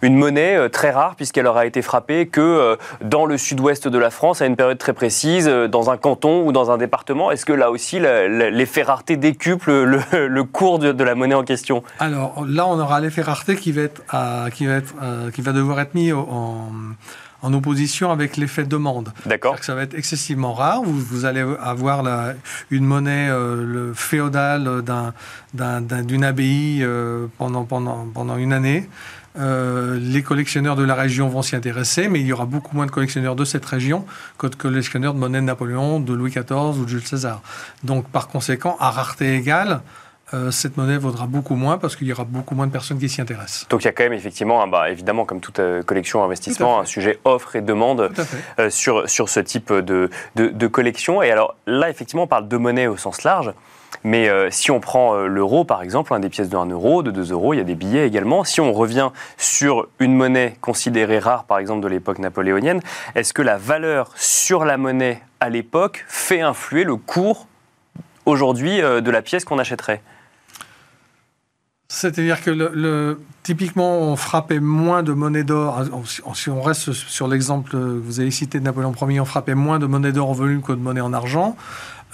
une 0.02 0.16
monnaie 0.16 0.56
euh, 0.56 0.70
très 0.70 0.92
rare, 0.92 1.16
puisqu'elle 1.16 1.48
aura 1.48 1.66
été 1.66 1.82
frappée 1.82 2.28
que 2.28 2.42
euh, 2.42 2.76
dans 3.02 3.26
le 3.26 3.38
sud-ouest 3.38 3.88
de 3.88 3.98
la 3.98 4.10
France, 4.10 4.42
à 4.42 4.46
une 4.46 4.56
période 4.56 4.78
très 4.78 4.94
précise, 4.94 5.48
dans 5.48 5.90
un 5.90 5.98
canton 5.98 6.46
ou 6.46 6.52
dans 6.52 6.72
un 6.72 6.78
département, 6.78 7.32
est-ce 7.32 7.46
que 7.46 7.54
là 7.54 7.72
aussi, 7.72 8.00
l'effet 8.00 8.84
rareté 8.84 9.18
décuple 9.18 9.72
le, 9.72 10.44
cours 10.44 10.80
de, 10.80 11.04
la 11.04 11.16
monnaie 11.16 11.36
en 11.36 11.44
question? 11.44 11.84
Alors 12.00 12.46
là, 12.48 12.68
on 12.68 12.80
aura 12.80 13.00
l'effet 13.00 13.22
rareté 13.22 13.56
qui 13.56 13.72
va, 13.72 13.84
être, 13.84 14.02
qui, 14.54 14.66
va 14.66 14.76
être, 14.76 14.94
qui 15.34 15.42
va 15.42 15.52
devoir 15.52 15.80
être 15.80 15.94
mis 15.94 16.12
en 16.12 16.70
en 17.42 17.54
opposition 17.54 18.12
avec 18.12 18.38
l'effet 18.38 18.64
demande. 18.64 19.14
D'accord. 19.26 19.58
Ça 19.64 19.76
va 19.76 19.84
être 19.84 19.94
excessivement 19.94 20.54
rare. 20.54 20.82
Vous, 20.84 21.26
allez 21.26 21.46
avoir 21.62 22.04
la, 22.04 22.34
une 22.72 22.86
monnaie 22.86 23.30
euh, 23.30 23.64
le 23.64 23.94
féodale 23.94 24.84
d'une 25.54 26.24
abbaye 26.24 26.84
euh, 26.84 27.28
pendant, 27.38 27.64
pendant, 27.66 28.08
pendant 28.14 28.38
une 28.38 28.54
année. 28.54 28.90
Euh, 29.40 30.00
les 30.02 30.24
collectionneurs 30.24 30.76
de 30.76 30.84
la 30.84 30.96
région 30.96 31.30
vont 31.30 31.44
s'y 31.44 31.56
intéresser, 31.56 32.08
mais 32.08 32.20
il 32.20 32.26
y 32.26 32.34
aura 32.34 32.46
beaucoup 32.46 32.76
moins 32.76 32.88
de 32.88 32.92
collectionneurs 32.92 33.36
de 33.36 33.46
cette 33.46 33.66
région 33.66 34.06
que 34.38 34.48
de 34.48 34.56
collectionneurs 34.56 35.14
de 35.14 35.20
monnaie 35.20 35.40
de 35.40 35.46
Napoléon, 35.46 36.00
de 36.00 36.14
Louis 36.14 36.32
XIV 36.32 36.80
ou 36.80 36.86
de 36.86 36.90
Jules 36.90 37.06
César. 37.06 37.42
Donc, 37.84 38.10
par 38.10 38.30
conséquent, 38.30 38.78
à 38.80 38.90
rareté 38.90 39.36
égale, 39.36 39.82
euh, 40.34 40.52
cette 40.52 40.76
monnaie 40.76 40.98
vaudra 40.98 41.26
beaucoup 41.26 41.56
moins 41.56 41.78
parce 41.78 41.96
qu'il 41.96 42.06
y 42.06 42.12
aura 42.12 42.26
beaucoup 42.26 42.54
moins 42.54 42.68
de 42.68 42.72
personnes 42.72 43.00
qui 43.00 43.08
s'y 43.08 43.22
intéressent. 43.22 43.66
Donc 43.70 43.84
il 43.84 43.86
y 43.86 43.88
a 43.88 43.94
quand 43.94 44.04
même 44.04 44.12
effectivement, 44.12 44.68
bah, 44.68 44.90
évidemment, 44.90 45.24
comme 45.24 45.40
toute 45.40 45.60
euh, 45.60 45.84
collection 45.84 46.22
investissement, 46.22 46.82
un 46.82 46.86
sujet 46.86 47.18
offre 47.24 47.56
et 47.56 47.62
demande 47.62 48.12
euh, 48.60 48.70
sur, 48.70 49.10
sur 49.10 49.30
ce 49.30 49.40
type 49.40 49.72
de, 49.72 50.10
de, 50.36 50.68
collection. 50.68 51.22
Et 51.22 51.32
alors 51.32 51.56
là, 51.66 51.90
effectivement, 51.90 52.24
on 52.24 52.28
parle 52.28 52.50
de 52.50 52.58
monnaie 52.58 52.88
au 52.88 52.98
sens 52.98 53.24
large. 53.24 53.54
Mais 54.04 54.30
si 54.52 54.70
on 54.70 54.80
prend 54.80 55.16
l'euro, 55.16 55.64
par 55.64 55.82
exemple, 55.82 56.18
des 56.20 56.30
pièces 56.30 56.50
de 56.50 56.58
1 56.58 56.68
euro, 56.68 57.04
de 57.04 57.10
2 57.10 57.32
euros, 57.32 57.54
il 57.54 57.58
y 57.58 57.62
a 57.62 57.64
des 57.64 57.74
billets 57.74 58.06
également. 58.06 58.44
Si 58.44 58.62
on 58.62 58.74
revient 58.74 59.10
sur 59.38 59.88
une 60.00 60.14
monnaie 60.14 60.56
considérée 60.62 61.20
rare, 61.20 61.46
par 61.46 61.58
exemple, 61.58 61.82
de 61.82 61.88
l'époque 61.88 62.20
napoléonienne, 62.20 62.82
est-ce 63.16 63.34
que 63.34 63.42
la 63.42 63.58
valeur 63.58 64.12
sur 64.16 64.66
la 64.66 64.78
monnaie 64.78 65.22
à 65.40 65.50
l'époque 65.50 66.06
fait 66.08 66.42
influer 66.42 66.84
le 66.84 66.96
cours 66.98 67.48
aujourd'hui 68.26 68.82
de 68.82 69.10
la 69.12 69.22
pièce 69.22 69.46
qu'on 69.46 69.58
achèterait? 69.58 70.02
C'est-à-dire 71.90 72.44
que 72.44 72.52
le, 72.52 73.20
typiquement, 73.44 74.00
on 74.00 74.18
frappait 74.18 74.60
moins 74.60 75.04
de 75.04 75.14
monnaie 75.14 75.46
d'or. 75.46 75.84
Si 76.34 76.50
on 76.50 76.62
reste 76.62 76.92
sur 76.92 77.28
l'exemple 77.30 77.72
que 77.72 77.78
vous 77.78 78.20
avez 78.20 78.32
cité 78.32 78.60
de 78.60 78.66
Napoléon 78.66 78.94
Ier, 79.08 79.22
on 79.22 79.26
frappait 79.26 79.56
moins 79.56 79.80
de 79.80 79.86
monnaie 79.86 80.12
d'or 80.12 80.30
en 80.30 80.34
volume 80.34 80.62
que 80.62 80.74
de 80.74 80.82
monnaie 80.82 81.02
en 81.02 81.14
argent. 81.14 81.56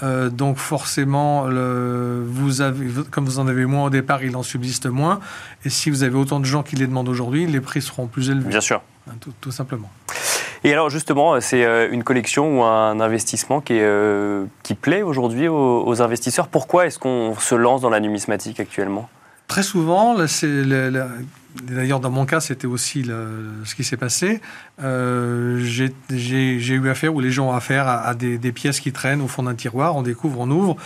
Euh, 0.02 0.28
donc 0.28 0.58
forcément, 0.58 1.44
vous 1.44 2.60
avez, 2.60 2.86
comme 3.10 3.24
vous 3.24 3.40
en 3.40 3.48
avez 3.48 3.66
moins 3.66 3.86
au 3.86 3.90
départ, 3.90 4.22
il 4.22 4.36
en 4.36 4.44
subsiste 4.44 4.86
moins. 4.86 5.18
Et 5.64 5.70
si 5.70 5.90
vous 5.90 6.04
avez 6.04 6.16
autant 6.16 6.38
de 6.38 6.44
gens 6.44 6.62
qui 6.62 6.76
les 6.76 6.86
demandent 6.86 7.08
aujourd'hui, 7.08 7.46
les 7.46 7.60
prix 7.60 7.82
seront 7.82 8.06
plus 8.06 8.30
élevés. 8.30 8.48
Bien 8.48 8.60
sûr. 8.60 8.80
Hein, 9.10 9.14
tout, 9.40 9.50
simplement. 9.50 9.90
Et 10.62 10.72
alors 10.72 10.88
justement, 10.88 11.40
c'est 11.40 11.64
euh, 11.64 11.88
une 11.90 12.04
collection 12.04 12.60
ou 12.60 12.62
un 12.62 13.00
investissement 13.00 13.60
qui, 13.60 13.78
euh, 13.78 14.44
qui 14.62 14.74
plaît 14.74 15.02
aujourd'hui 15.02 15.48
aux 15.48 16.00
investisseurs. 16.00 16.46
Pourquoi 16.46 16.86
est-ce 16.86 16.98
qu'on 17.00 17.34
se 17.38 17.56
lance 17.56 17.80
dans 17.80 17.90
la 17.90 18.00
numismatique 18.00 18.60
actuellement? 18.60 19.08
Très 19.54 19.62
souvent, 19.62 20.16
d'ailleurs 21.62 22.00
dans 22.00 22.10
mon 22.10 22.26
cas 22.26 22.40
c'était 22.40 22.66
aussi 22.66 23.04
ce 23.04 23.74
qui 23.76 23.84
s'est 23.84 23.96
passé, 23.96 24.40
euh, 24.82 25.60
j'ai 25.60 26.74
eu 26.74 26.88
affaire, 26.88 27.14
ou 27.14 27.20
les 27.20 27.30
gens 27.30 27.50
ont 27.50 27.52
affaire 27.52 27.86
à, 27.86 28.14
des, 28.14 28.50
pièces 28.50 28.80
qui 28.80 28.90
traînent 28.90 29.20
au 29.20 29.28
fond 29.28 29.44
d'un 29.44 29.54
tiroir, 29.54 29.94
on 29.94 30.02
découvre, 30.02 30.40
on 30.40 30.50
ouvre. 30.50 30.76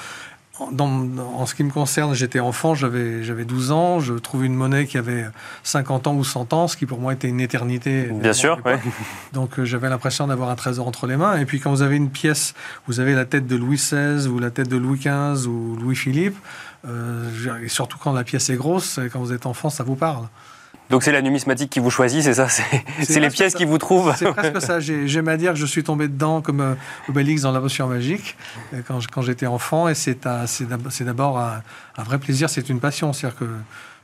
en 0.61 1.47
ce 1.47 1.55
qui 1.55 1.65
me 1.65 1.71
concerne, 1.71 2.15
j'étais 2.15 2.41
enfant, 2.41 2.75
j'avais 2.75 3.47
12 3.47 3.73
ans, 3.73 4.01
je 4.01 4.13
trouve 4.13 4.45
une 4.45 4.55
monnaie 4.55 4.85
qui 4.85 4.99
avait 4.99 5.25
50 5.63 6.07
ans 6.07 6.15
ou 6.15 6.23
100 6.23 6.53
ans, 6.53 6.69
ce 6.69 6.77
qui 6.77 6.85
pour 6.85 7.01
moi 7.01 7.15
était 7.15 7.29
une 7.29 7.41
éternité. 7.41 8.11
Bien 8.13 8.35
sûr, 8.35 8.61
oui. 8.67 8.73
Donc 9.33 9.59
euh, 9.59 9.65
j'avais 9.65 9.89
l'impression 9.89 10.27
d'avoir 10.27 10.51
un 10.51 10.57
trésor 10.57 10.87
entre 10.87 11.07
les 11.07 11.17
mains. 11.17 11.39
Et 11.39 11.47
puis 11.47 11.59
quand 11.59 11.71
vous 11.71 11.81
avez 11.81 11.97
une 11.97 12.11
pièce, 12.11 12.53
vous 12.87 13.01
avez 13.01 13.15
la 13.15 13.25
tête 13.25 13.47
de 13.47 13.57
Louis 13.57 13.79
XVI 13.79 14.29
ou 14.29 14.39
la 14.39 14.51
tête 14.51 14.69
de 14.69 14.77
Louis 14.77 14.99
XV 14.99 15.49
ou 15.49 15.75
Louis-Philippe, 15.81 16.37
euh, 16.89 17.63
et 17.63 17.69
surtout 17.69 17.99
quand 17.99 18.13
la 18.13 18.25
pièce 18.25 18.51
est 18.51 18.57
grosse, 18.57 18.99
quand 19.13 19.21
vous 19.21 19.33
êtes 19.33 19.47
enfant, 19.47 19.71
ça 19.71 19.85
vous 19.85 19.97
parle. 19.97 20.27
Donc 20.91 21.03
c'est 21.03 21.13
la 21.13 21.21
numismatique 21.21 21.71
qui 21.71 21.81
vous 21.81 21.91
choisit, 21.91 22.23
c'est 22.23 22.35
ça? 22.35 22.49
C'est 23.03 23.21
les 23.21 23.29
pièces 23.29 23.55
qui 23.55 23.67
vous 23.67 23.77
trouvent 23.77 24.15
C'est 24.17 24.33
presque 24.33 24.63
ça. 24.63 24.81
J'aime 24.81 25.29
à 25.29 25.37
dire 25.37 25.53
que 25.53 25.59
je 25.59 25.67
suis 25.67 25.85
tombé 25.85 26.09
dedans 26.09 26.41
comme 26.41 26.61
euh, 26.61 26.75
Obélix 27.09 27.43
dans 27.43 27.53
la 27.53 27.61
potion 27.61 27.89
magique 27.89 28.37
euh, 28.73 28.81
quand, 28.87 28.99
quand 29.13 29.21
j'étais 29.21 29.47
enfant. 29.47 29.89
Et 29.89 29.95
c'est 29.95 30.27
d'abord 31.01 31.39
un, 31.39 32.03
vrai 32.03 32.19
plaisir, 32.19 32.49
c'est 32.49 32.69
une 32.71 32.81
passion. 32.81 33.13
C'est-à-dire 33.13 33.39
que 33.39 33.49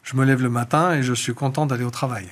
je 0.03 0.17
me 0.17 0.25
lève 0.25 0.43
le 0.43 0.51
matin 0.51 0.93
et 0.93 1.03
je 1.03 1.15
suis 1.15 1.33
content 1.33 1.65
d'aller 1.65 1.85
au 1.85 1.91
travail. 1.91 2.29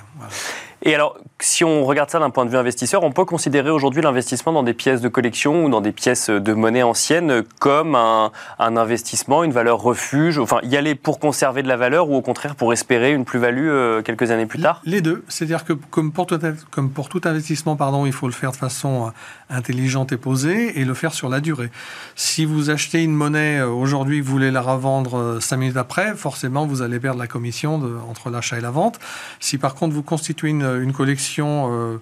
Et 0.84 0.94
alors, 0.96 1.16
si 1.40 1.62
on 1.62 1.84
regarde 1.84 2.10
ça 2.10 2.18
d'un 2.18 2.30
point 2.30 2.44
de 2.44 2.50
vue 2.50 2.56
investisseur, 2.56 3.04
on 3.04 3.12
peut 3.12 3.24
considérer 3.24 3.70
aujourd'hui 3.70 4.02
l'investissement 4.02 4.52
dans 4.52 4.64
des 4.64 4.74
pièces 4.74 5.00
de 5.00 5.08
collection 5.08 5.64
ou 5.64 5.68
dans 5.68 5.80
des 5.80 5.92
pièces 5.92 6.28
de 6.28 6.52
monnaie 6.54 6.82
ancienne 6.82 7.44
comme 7.60 7.94
un, 7.94 8.32
investissement, 8.58 9.44
une 9.44 9.52
valeur 9.52 9.80
refuge, 9.80 10.38
enfin 10.38 10.58
y 10.64 10.76
aller 10.76 10.96
pour 10.96 11.20
conserver 11.20 11.62
de 11.62 11.68
la 11.68 11.76
valeur 11.76 12.10
ou 12.10 12.16
au 12.16 12.22
contraire 12.22 12.56
pour 12.56 12.72
espérer 12.72 13.12
une 13.12 13.24
plus-value 13.24 13.68
euh, 13.68 14.02
quelques 14.02 14.32
années 14.32 14.46
plus 14.46 14.60
tard? 14.60 14.80
Les 14.84 15.00
deux. 15.00 15.24
C'est-à-dire 15.28 15.64
que 15.64 15.72
comme 15.72 16.10
pour, 16.10 16.26
tout, 16.26 16.38
comme 16.70 16.90
pour 16.90 17.08
tout 17.08 17.20
investissement, 17.24 17.76
pardon, 17.76 18.04
il 18.04 18.12
faut 18.12 18.26
le 18.26 18.32
faire 18.32 18.50
de 18.50 18.56
façon 18.56 19.06
euh, 19.06 19.10
intelligente 19.56 20.10
et 20.10 20.16
posée 20.16 20.80
et 20.80 20.84
le 20.84 20.94
faire 20.94 21.14
sur 21.14 21.28
la 21.28 21.40
durée. 21.40 21.70
Si 22.16 22.44
vous 22.44 22.70
achetez 22.70 23.04
une 23.04 23.14
monnaie 23.14 23.60
euh, 23.60 23.68
aujourd'hui, 23.68 24.20
vous 24.20 24.32
voulez 24.32 24.50
la 24.50 24.60
revendre 24.60 25.40
cinq 25.40 25.58
minutes 25.58 25.76
après, 25.76 26.16
forcément 26.16 26.66
vous 26.66 26.82
allez 26.82 26.98
perdre 26.98 27.20
la 27.20 27.28
commission 27.28 27.78
de, 27.78 27.96
entre 28.08 28.30
l'achat 28.30 28.58
et 28.58 28.62
la 28.62 28.70
vente. 28.70 28.98
Si 29.38 29.58
par 29.58 29.76
contre 29.76 29.94
vous 29.94 30.02
constituez 30.02 30.48
une 30.48 30.71
une 30.80 30.92
collection 30.92 31.70
euh, 31.72 31.98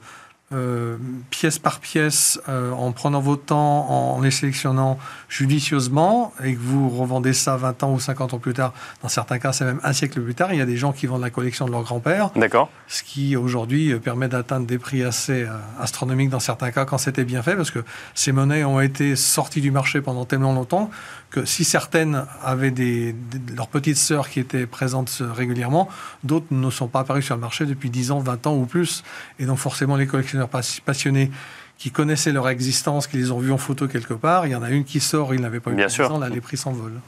euh, 0.53 0.97
pièce 1.31 1.61
par 1.61 1.79
pièce, 1.79 2.41
euh, 2.49 2.73
en 2.73 2.91
prenant 2.91 3.21
vos 3.21 3.37
temps, 3.37 3.89
en 3.89 4.21
les 4.21 4.33
sélectionnant 4.33 4.99
judicieusement, 5.29 6.33
et 6.43 6.55
que 6.55 6.61
vous 6.61 6.89
revendez 6.89 7.33
ça 7.33 7.57
20 7.57 7.85
ans 7.85 7.93
ou 7.93 8.01
50 8.01 8.35
ans 8.35 8.39
plus 8.39 8.53
tard, 8.53 8.73
dans 9.03 9.09
certains 9.09 9.39
cas, 9.39 9.53
c'est 9.53 9.65
même 9.65 9.81
un 9.85 9.93
siècle 9.93 10.21
plus 10.21 10.35
tard, 10.35 10.53
il 10.53 10.59
y 10.59 10.61
a 10.61 10.67
des 10.67 10.77
gens 10.77 10.93
qui 10.93 11.07
vendent 11.07 11.21
la 11.21 11.31
collection 11.31 11.67
de 11.67 11.71
leur 11.71 11.83
grand-père. 11.83 12.31
D'accord. 12.35 12.69
Ce 12.89 13.05
qui, 13.05 13.37
aujourd'hui, 13.37 13.97
permet 14.01 14.27
d'atteindre 14.27 14.67
des 14.67 14.79
prix 14.79 15.05
assez 15.05 15.47
astronomiques 15.79 16.31
dans 16.31 16.41
certains 16.41 16.73
cas 16.73 16.85
quand 16.85 16.99
c'était 16.99 17.25
bien 17.25 17.43
fait, 17.43 17.55
parce 17.55 17.71
que 17.71 17.85
ces 18.15 18.33
monnaies 18.33 18.65
ont 18.65 18.81
été 18.81 19.15
sorties 19.15 19.61
du 19.61 19.71
marché 19.71 20.01
pendant 20.01 20.25
tellement 20.25 20.53
longtemps 20.53 20.91
que 21.31 21.45
si 21.45 21.65
certaines 21.65 22.27
avaient 22.43 22.73
des, 22.73 23.15
leurs 23.55 23.69
petites 23.69 23.97
sœurs 23.97 24.29
qui 24.29 24.41
étaient 24.41 24.67
présentes 24.67 25.23
régulièrement, 25.33 25.89
d'autres 26.25 26.47
ne 26.51 26.71
sont 26.71 26.89
pas 26.89 27.01
apparues 27.01 27.23
sur 27.23 27.37
le 27.37 27.41
marché 27.41 27.67
depuis 27.67 27.89
10 27.89 28.11
ans, 28.11 28.19
20 28.19 28.47
ans 28.49 28.57
ou 28.57 28.67
plus. 28.67 29.05
Et 29.39 29.47
donc 29.47 29.59
forcément, 29.59 29.97
les 29.97 30.07
collectionneurs 30.07 30.49
passionnés 30.49 31.31
qui 31.79 31.91
connaissaient 31.91 32.33
leur 32.33 32.49
existence, 32.49 33.07
qui 33.07 33.17
les 33.17 33.31
ont 33.31 33.39
vus 33.39 33.53
en 33.53 33.59
photo 33.59 33.89
quelque 33.89 34.13
part, 34.13 34.47
il 34.47 34.51
y 34.51 34.55
en 34.55 34.63
a 34.63 34.71
une 34.71 34.85
qui 34.85 35.01
sort, 35.01 35.35
il 35.35 35.41
n'avait 35.41 35.61
pas 35.61 35.71
eu 35.71 35.75
Bien 35.77 35.89
sûr. 35.89 36.19
là 36.19 36.29
les 36.29 36.41
prix 36.41 36.57
s'envolent. 36.57 37.01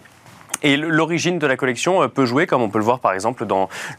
Et 0.62 0.76
l'origine 0.76 1.38
de 1.38 1.46
la 1.46 1.56
collection 1.56 2.02
euh, 2.02 2.08
peut 2.08 2.26
jouer, 2.26 2.46
comme 2.46 2.62
on 2.62 2.68
peut 2.68 2.78
le 2.78 2.84
voir 2.84 3.00
par 3.00 3.12
exemple 3.12 3.46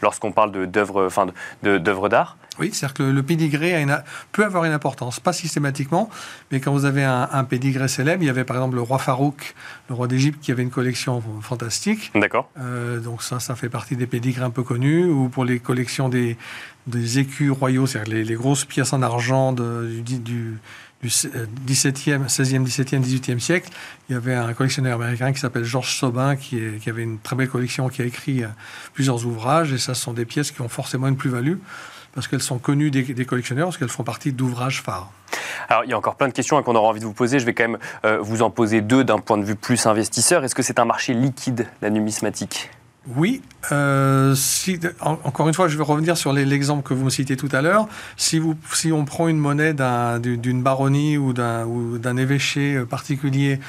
lorsqu'on 0.01 0.31
parle 0.31 0.67
d'œuvres 0.67 1.05
enfin, 1.05 1.27
d'art 1.61 2.37
oui, 2.59 2.69
c'est-à-dire 2.71 2.93
que 2.93 3.03
le, 3.03 3.23
pédigré 3.23 3.83
peut 4.31 4.45
avoir 4.45 4.63
une 4.65 4.73
importance, 4.73 5.19
pas 5.19 5.33
systématiquement, 5.33 6.09
mais 6.51 6.59
quand 6.59 6.71
vous 6.71 6.85
avez 6.85 7.03
un, 7.03 7.27
un, 7.31 7.43
pédigré 7.45 7.87
célèbre, 7.87 8.21
il 8.21 8.27
y 8.27 8.29
avait 8.29 8.43
par 8.43 8.57
exemple 8.57 8.75
le 8.75 8.81
roi 8.81 8.99
Farouk, 8.99 9.55
le 9.89 9.95
roi 9.95 10.07
d'Égypte, 10.07 10.39
qui 10.39 10.51
avait 10.51 10.61
une 10.61 10.69
collection 10.69 11.23
fantastique. 11.41 12.11
D'accord. 12.13 12.51
Euh, 12.59 12.99
donc 12.99 13.23
ça, 13.23 13.39
ça 13.39 13.55
fait 13.55 13.69
partie 13.69 13.95
des 13.95 14.05
pédigrés 14.05 14.43
un 14.43 14.51
peu 14.51 14.61
connus, 14.61 15.05
ou 15.05 15.29
pour 15.29 15.45
les 15.45 15.59
collections 15.59 16.09
des, 16.09 16.37
des 16.85 17.17
écus 17.17 17.49
royaux, 17.49 17.87
c'est-à-dire 17.87 18.23
les, 18.23 18.35
grosses 18.35 18.65
pièces 18.65 18.93
en 18.93 19.01
argent 19.01 19.53
du, 19.53 20.19
du, 20.19 20.59
du 21.03 21.09
17e, 21.09 22.27
16e, 22.27 22.65
17e, 22.65 23.01
18e 23.01 23.39
siècle. 23.39 23.69
Il 24.09 24.13
y 24.13 24.15
avait 24.15 24.33
un 24.33 24.53
collectionneur 24.53 24.99
américain 24.99 25.33
qui 25.33 25.39
s'appelle 25.39 25.65
Georges 25.65 25.95
Sobin, 25.95 26.35
qui, 26.35 26.59
qui, 26.81 26.89
avait 26.89 27.03
une 27.03 27.19
très 27.19 27.35
belle 27.35 27.49
collection, 27.49 27.89
qui 27.89 28.01
a 28.01 28.05
écrit 28.05 28.43
euh, 28.43 28.47
plusieurs 28.93 29.25
ouvrages, 29.25 29.73
et 29.73 29.77
ça, 29.77 29.93
ce 29.93 30.01
sont 30.01 30.13
des 30.13 30.25
pièces 30.25 30.51
qui 30.51 30.61
ont 30.61 30.69
forcément 30.69 31.07
une 31.07 31.17
plus-value 31.17 31.57
parce 32.13 32.27
qu'elles 32.27 32.41
sont 32.41 32.59
connues 32.59 32.91
des, 32.91 33.25
collectionneurs, 33.25 33.67
parce 33.67 33.77
qu'elles 33.77 33.89
font 33.89 34.03
partie 34.03 34.31
d'ouvrages 34.31 34.81
phares. 34.81 35.11
Alors, 35.67 35.83
il 35.83 35.89
y 35.89 35.93
a 35.93 35.97
encore 35.97 36.15
plein 36.15 36.27
de 36.27 36.33
questions 36.33 36.57
hein, 36.57 36.63
qu'on 36.63 36.75
aura 36.75 36.87
envie 36.87 36.99
de 36.99 37.05
vous 37.05 37.13
poser. 37.13 37.39
Je 37.39 37.45
vais 37.45 37.55
quand 37.55 37.67
même 37.67 37.79
euh, 38.05 38.19
vous 38.21 38.43
en 38.43 38.51
poser 38.51 38.81
deux 38.81 39.03
d'un 39.03 39.17
point 39.17 39.37
de 39.37 39.43
vue 39.43 39.55
plus 39.55 39.85
investisseur. 39.87 40.43
Est-ce 40.43 40.53
que 40.53 40.61
c'est 40.61 40.77
un 40.77 40.85
marché 40.85 41.15
liquide, 41.15 41.67
la 41.81 41.89
numismatique? 41.89 42.69
Oui. 43.07 43.41
Euh, 43.71 44.33
si, 44.35 44.79
encore 45.01 45.47
une 45.47 45.53
fois, 45.53 45.67
je 45.67 45.77
vais 45.77 45.83
revenir 45.83 46.15
sur 46.17 46.31
l'exemple 46.31 46.87
que 46.87 46.93
vous 46.93 47.05
me 47.05 47.09
citez 47.09 47.35
tout 47.35 47.49
à 47.51 47.61
l'heure. 47.61 47.87
Si, 48.15 48.41
si 48.73 48.91
on 48.91 49.03
prend 49.05 49.27
une 49.27 49.37
monnaie 49.37 49.73
d'une 50.19 50.63
baronnie 50.63 51.17
ou 51.17 51.33
d'un 51.33 52.17
évêché 52.17 52.81
particulier 52.89 53.59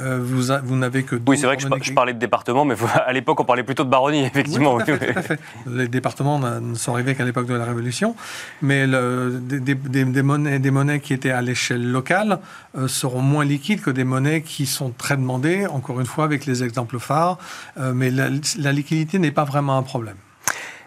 euh, 0.00 0.18
vous, 0.22 0.52
vous 0.64 0.76
n'avez 0.76 1.02
que 1.02 1.16
Oui, 1.26 1.36
c'est 1.36 1.46
vrai 1.46 1.56
que 1.56 1.62
je, 1.62 1.92
parlais 1.92 2.14
de 2.14 2.18
département, 2.18 2.64
mais 2.64 2.74
à 3.06 3.12
l'époque, 3.12 3.40
on 3.40 3.44
parlait 3.44 3.62
plutôt 3.62 3.84
de 3.84 3.90
baronnie, 3.90 4.24
effectivement. 4.24 4.76
Oui, 4.76 4.84
tout, 4.84 4.92
à 4.92 5.22
fait, 5.22 5.38
Les 5.66 5.88
départements 5.88 6.38
ne 6.38 6.74
sont 6.74 6.94
arrivés 6.94 7.14
qu'à 7.14 7.24
l'époque 7.24 7.46
de 7.46 7.54
la 7.54 7.64
Révolution, 7.64 8.16
mais 8.62 8.86
le, 8.86 9.40
des, 9.40 10.22
monnaies, 10.22 10.58
des 10.58 10.70
monnaies 10.70 11.00
qui 11.00 11.12
étaient 11.12 11.30
à 11.30 11.42
l'échelle 11.42 11.90
locale 11.90 12.38
euh, 12.76 12.88
seront 12.88 13.22
moins 13.22 13.44
liquides 13.44 13.82
que 13.82 13.90
des 13.90 14.04
monnaies 14.04 14.42
qui 14.42 14.66
sont 14.66 14.90
très 14.96 15.16
demandées, 15.16 15.66
encore 15.66 16.00
une 16.00 16.06
fois, 16.06 16.24
avec 16.24 16.46
les 16.46 16.64
exemples 16.64 16.98
phares, 16.98 17.38
euh, 17.78 17.92
mais 17.94 18.10
la, 18.10 18.28
la 18.58 18.72
liquidité 18.72 19.18
n'est 19.18 19.30
pas 19.30 19.44
vraiment 19.44 19.76
un 19.76 19.82
problème. 19.82 20.16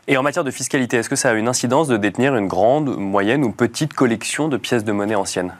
Et 0.07 0.17
en 0.17 0.23
matière 0.23 0.43
de 0.43 0.51
fiscalité, 0.51 0.97
est-ce 0.97 1.09
que 1.09 1.15
ça 1.15 1.31
a 1.31 1.33
une 1.33 1.47
incidence 1.47 1.87
de 1.87 1.97
détenir 1.97 2.35
une 2.35 2.47
grande, 2.47 2.95
moyenne 2.95 3.43
ou 3.43 3.51
petite 3.51 3.93
collection 3.93 4.47
de 4.47 4.57
pièces 4.57 4.83
de 4.83 4.91
monnaie 4.91 5.15
anciennes? 5.15 5.53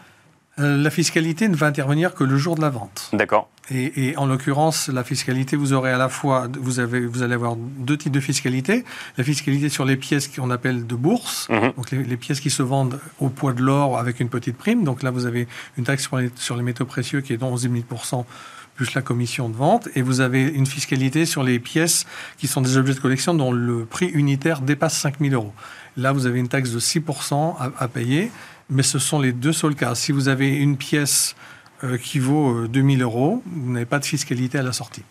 La 0.58 0.90
fiscalité 0.90 1.50
ne 1.50 1.56
va 1.56 1.68
intervenir 1.68 2.14
que 2.14 2.24
le 2.24 2.38
jour 2.38 2.56
de 2.56 2.62
la 2.62 2.70
vente. 2.70 3.10
D'accord. 3.12 3.50
Et, 3.72 4.14
en 4.16 4.28
l'occurrence, 4.28 4.90
la 4.90 5.04
fiscalité, 5.04 5.56
vous 5.56 5.74
aurez 5.74 5.92
à 5.92 5.98
la 5.98 6.08
fois, 6.08 6.48
vous, 6.60 6.80
avez, 6.80 7.06
vous 7.06 7.24
allez 7.24 7.34
avoir 7.34 7.56
deux 7.56 7.98
types 7.98 8.12
de 8.12 8.20
fiscalité. 8.20 8.86
La 9.18 9.24
fiscalité 9.24 9.70
sur 9.70 9.86
les 9.86 9.98
pièces 9.98 10.28
qu'on 10.28 10.52
appelle 10.52 10.86
de 10.86 10.96
bourse, 10.96 11.50
mhm. 11.50 11.74
donc 11.76 11.92
les, 11.92 12.18
pièces 12.18 12.40
qui 12.40 12.52
se 12.52 12.62
vendent 12.62 13.00
au 13.20 13.30
poids 13.30 13.54
de 13.54 13.62
l'or 13.62 13.98
avec 13.98 14.20
une 14.20 14.30
petite 14.30 14.56
prime. 14.56 14.84
Donc 14.84 15.02
là, 15.02 15.10
vous 15.10 15.26
avez 15.26 15.48
une 15.78 15.84
taxe 15.84 16.04
sur 16.04 16.18
les, 16.18 16.30
sur 16.36 16.56
les 16.56 16.64
métaux 16.64 16.86
précieux 16.86 17.22
qui 17.22 17.34
est 17.34 17.38
de 17.38 17.44
11 17.44 17.64
000 17.64 17.74
plus 18.76 18.94
la 18.94 19.02
commission 19.02 19.50
de 19.50 19.56
vente. 19.56 19.90
Et 19.96 20.02
vous 20.02 20.22
avez 20.22 20.44
une 20.44 20.68
fiscalité 20.68 21.26
sur 21.26 21.44
les 21.44 21.60
pièces 21.60 22.06
qui 22.38 22.48
sont 22.48 22.62
des 22.62 22.78
objets 22.78 22.94
de 22.94 23.00
collection 23.00 23.34
dont 23.34 23.52
le 23.52 23.86
prix 23.86 24.08
unitaire 24.08 24.62
dépasse 24.62 24.98
5 25.00 25.16
000 25.20 25.34
euros. 25.34 25.54
Là, 25.98 26.12
vous 26.12 26.28
avez 26.28 26.40
une 26.40 26.50
taxe 26.50 26.72
de 26.72 26.80
6% 26.80 27.56
à 27.78 27.88
payer 27.88 28.32
mais 28.70 28.84
ce 28.84 29.00
sont 29.00 29.20
les 29.20 29.32
deux 29.32 29.54
seuls 29.54 29.76
cas. 29.76 29.96
Si 29.96 30.12
vous 30.12 30.28
avez 30.28 30.50
une 30.50 30.78
pièce 30.78 31.36
euh, 31.84 31.98
qui 31.98 32.20
vaut 32.20 32.68
2000 32.68 33.02
euh, 33.02 33.06
euros, 33.06 33.44
vous 33.46 33.72
n'avez 33.72 33.86
pas 33.86 34.00
de 34.00 34.06
fiscalité 34.06 34.58
à 34.58 34.64
la 34.64 34.74
sortie. 34.74 35.04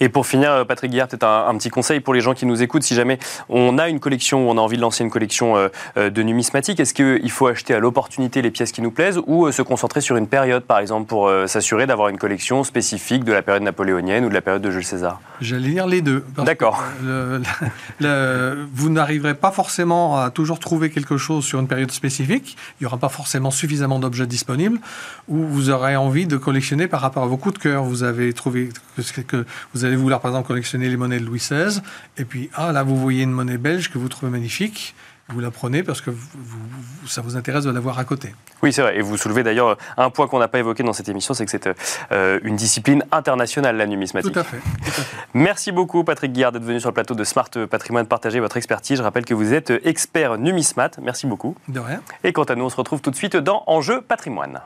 Et 0.00 0.08
pour 0.08 0.26
finir, 0.26 0.50
euh, 0.50 0.64
Patrick 0.64 0.90
Guillard, 0.90 1.08
peut-être 1.08 1.24
un, 1.24 1.56
petit 1.56 1.70
conseil 1.70 2.00
pour 2.00 2.14
les 2.14 2.20
gens 2.20 2.34
qui 2.34 2.46
nous 2.46 2.62
écoutent. 2.62 2.82
Si 2.82 2.94
jamais 2.94 3.18
on 3.48 3.78
a 3.78 3.88
une 3.88 4.00
collection 4.00 4.46
ou 4.46 4.50
on 4.50 4.58
a 4.58 4.60
envie 4.60 4.76
de 4.76 4.82
lancer 4.82 5.04
une 5.04 5.10
collection 5.10 5.56
euh, 5.56 5.68
euh, 5.96 6.10
de 6.10 6.22
numismatique, 6.22 6.80
est-ce 6.80 6.94
qu'il 6.94 7.30
faut 7.30 7.46
acheter 7.46 7.74
à 7.74 7.78
l'opportunité 7.78 8.42
les 8.42 8.50
pièces 8.50 8.72
qui 8.72 8.82
nous 8.82 8.90
plaisent 8.90 9.20
ou 9.26 9.50
se 9.50 9.62
concentrer 9.62 10.00
sur 10.00 10.16
une 10.16 10.26
période, 10.26 10.64
par 10.64 10.78
exemple, 10.78 11.06
pour 11.06 11.30
s'assurer 11.46 11.86
d'avoir 11.86 12.08
une 12.08 12.18
collection 12.18 12.64
spécifique 12.64 13.24
de 13.24 13.32
la 13.32 13.42
période 13.42 13.62
napoléonienne 13.62 14.24
ou 14.24 14.28
de 14.28 14.34
la 14.34 14.40
période 14.40 14.62
de 14.62 14.70
Jules 14.70 14.84
César? 14.84 15.20
J'allais 15.40 15.68
lire 15.68 15.86
les 15.86 16.02
deux. 16.02 16.24
D'accord. 16.38 16.82
vous 18.00 18.90
n'arriverez 18.90 19.34
pas 19.34 19.50
forcément 19.50 20.18
à 20.18 20.30
toujours 20.30 20.58
trouver 20.58 20.90
quelque 20.90 21.16
chose 21.16 21.44
sur 21.44 21.60
une 21.60 21.68
période 21.68 21.90
spécifique. 21.90 22.56
Il 22.80 22.84
n'y 22.84 22.86
aura 22.86 22.98
pas 22.98 23.08
forcément 23.08 23.50
suffisamment 23.50 23.98
d'objets 23.98 24.26
disponibles. 24.26 24.78
Ou 25.28 25.44
vous 25.44 25.70
aurez 25.70 25.96
envie 25.96 26.26
de 26.26 26.36
collectionner 26.36 26.86
par 26.88 27.00
rapport 27.00 27.22
à 27.22 27.26
vos 27.26 27.36
coups 27.36 27.54
de 27.54 27.58
cœur. 27.58 27.84
Vous 27.84 28.02
avez 28.02 28.32
trouvé 28.32 28.70
que, 28.96 29.22
que 29.22 29.46
vous 29.76 29.84
allez 29.84 29.96
vouloir 29.96 30.20
par 30.20 30.30
exemple 30.30 30.48
collectionner 30.48 30.88
les 30.88 30.96
monnaies 30.96 31.20
de 31.20 31.26
Louis 31.26 31.38
XVI, 31.38 31.80
et 32.16 32.24
puis 32.24 32.48
ah 32.54 32.72
là 32.72 32.82
vous 32.82 32.96
voyez 32.96 33.22
une 33.24 33.30
monnaie 33.30 33.58
belge 33.58 33.90
que 33.90 33.98
vous 33.98 34.08
trouvez 34.08 34.32
magnifique, 34.32 34.94
vous 35.28 35.40
la 35.40 35.50
prenez 35.50 35.82
parce 35.82 36.00
que 36.00 36.10
ça 37.06 37.20
vous 37.20 37.36
intéresse 37.36 37.64
de 37.64 37.70
l'avoir 37.70 37.98
à 37.98 38.04
côté. 38.04 38.34
Oui, 38.62 38.72
c'est 38.72 38.82
vrai. 38.82 38.96
Et 38.96 39.02
vous 39.02 39.16
soulevez 39.16 39.42
d'ailleurs 39.42 39.76
un 39.96 40.08
point 40.08 40.28
qu'on 40.28 40.38
n'a 40.38 40.48
pas 40.48 40.60
évoqué 40.60 40.82
dans 40.82 40.92
cette 40.92 41.08
émission, 41.08 41.34
c'est 41.34 41.44
que 41.44 41.50
c'est 41.50 41.68
euh, 42.12 42.38
une 42.42 42.54
discipline 42.54 43.04
internationale, 43.10 43.76
la 43.76 43.86
numismatique. 43.86 44.32
Tout 44.32 44.38
à, 44.38 44.44
fait, 44.44 44.60
Merci 45.34 45.72
beaucoup, 45.72 46.04
Patrick 46.04 46.32
Guillard, 46.32 46.52
d'être 46.52 46.64
venu 46.64 46.78
sur 46.78 46.90
le 46.90 46.94
plateau 46.94 47.14
de 47.14 47.24
Smart 47.24 47.50
Patrimoine, 47.68 48.06
partager 48.06 48.38
votre 48.40 48.56
expertise. 48.56 48.98
Je 48.98 49.02
rappelle 49.02 49.24
que 49.24 49.34
vous 49.34 49.52
êtes 49.52 49.72
expert 49.84 50.38
numismat. 50.38 50.90
Merci 51.02 51.26
beaucoup. 51.26 51.56
De 51.68 51.80
rien. 51.80 52.00
Et 52.22 52.32
quant 52.32 52.44
à 52.44 52.54
nous, 52.54 52.64
on 52.64 52.70
se 52.70 52.76
retrouve 52.76 53.00
tout 53.00 53.10
de 53.10 53.16
suite 53.16 53.36
dans 53.36 53.64
Enjeu 53.66 54.00
Patrimoine. 54.00 54.60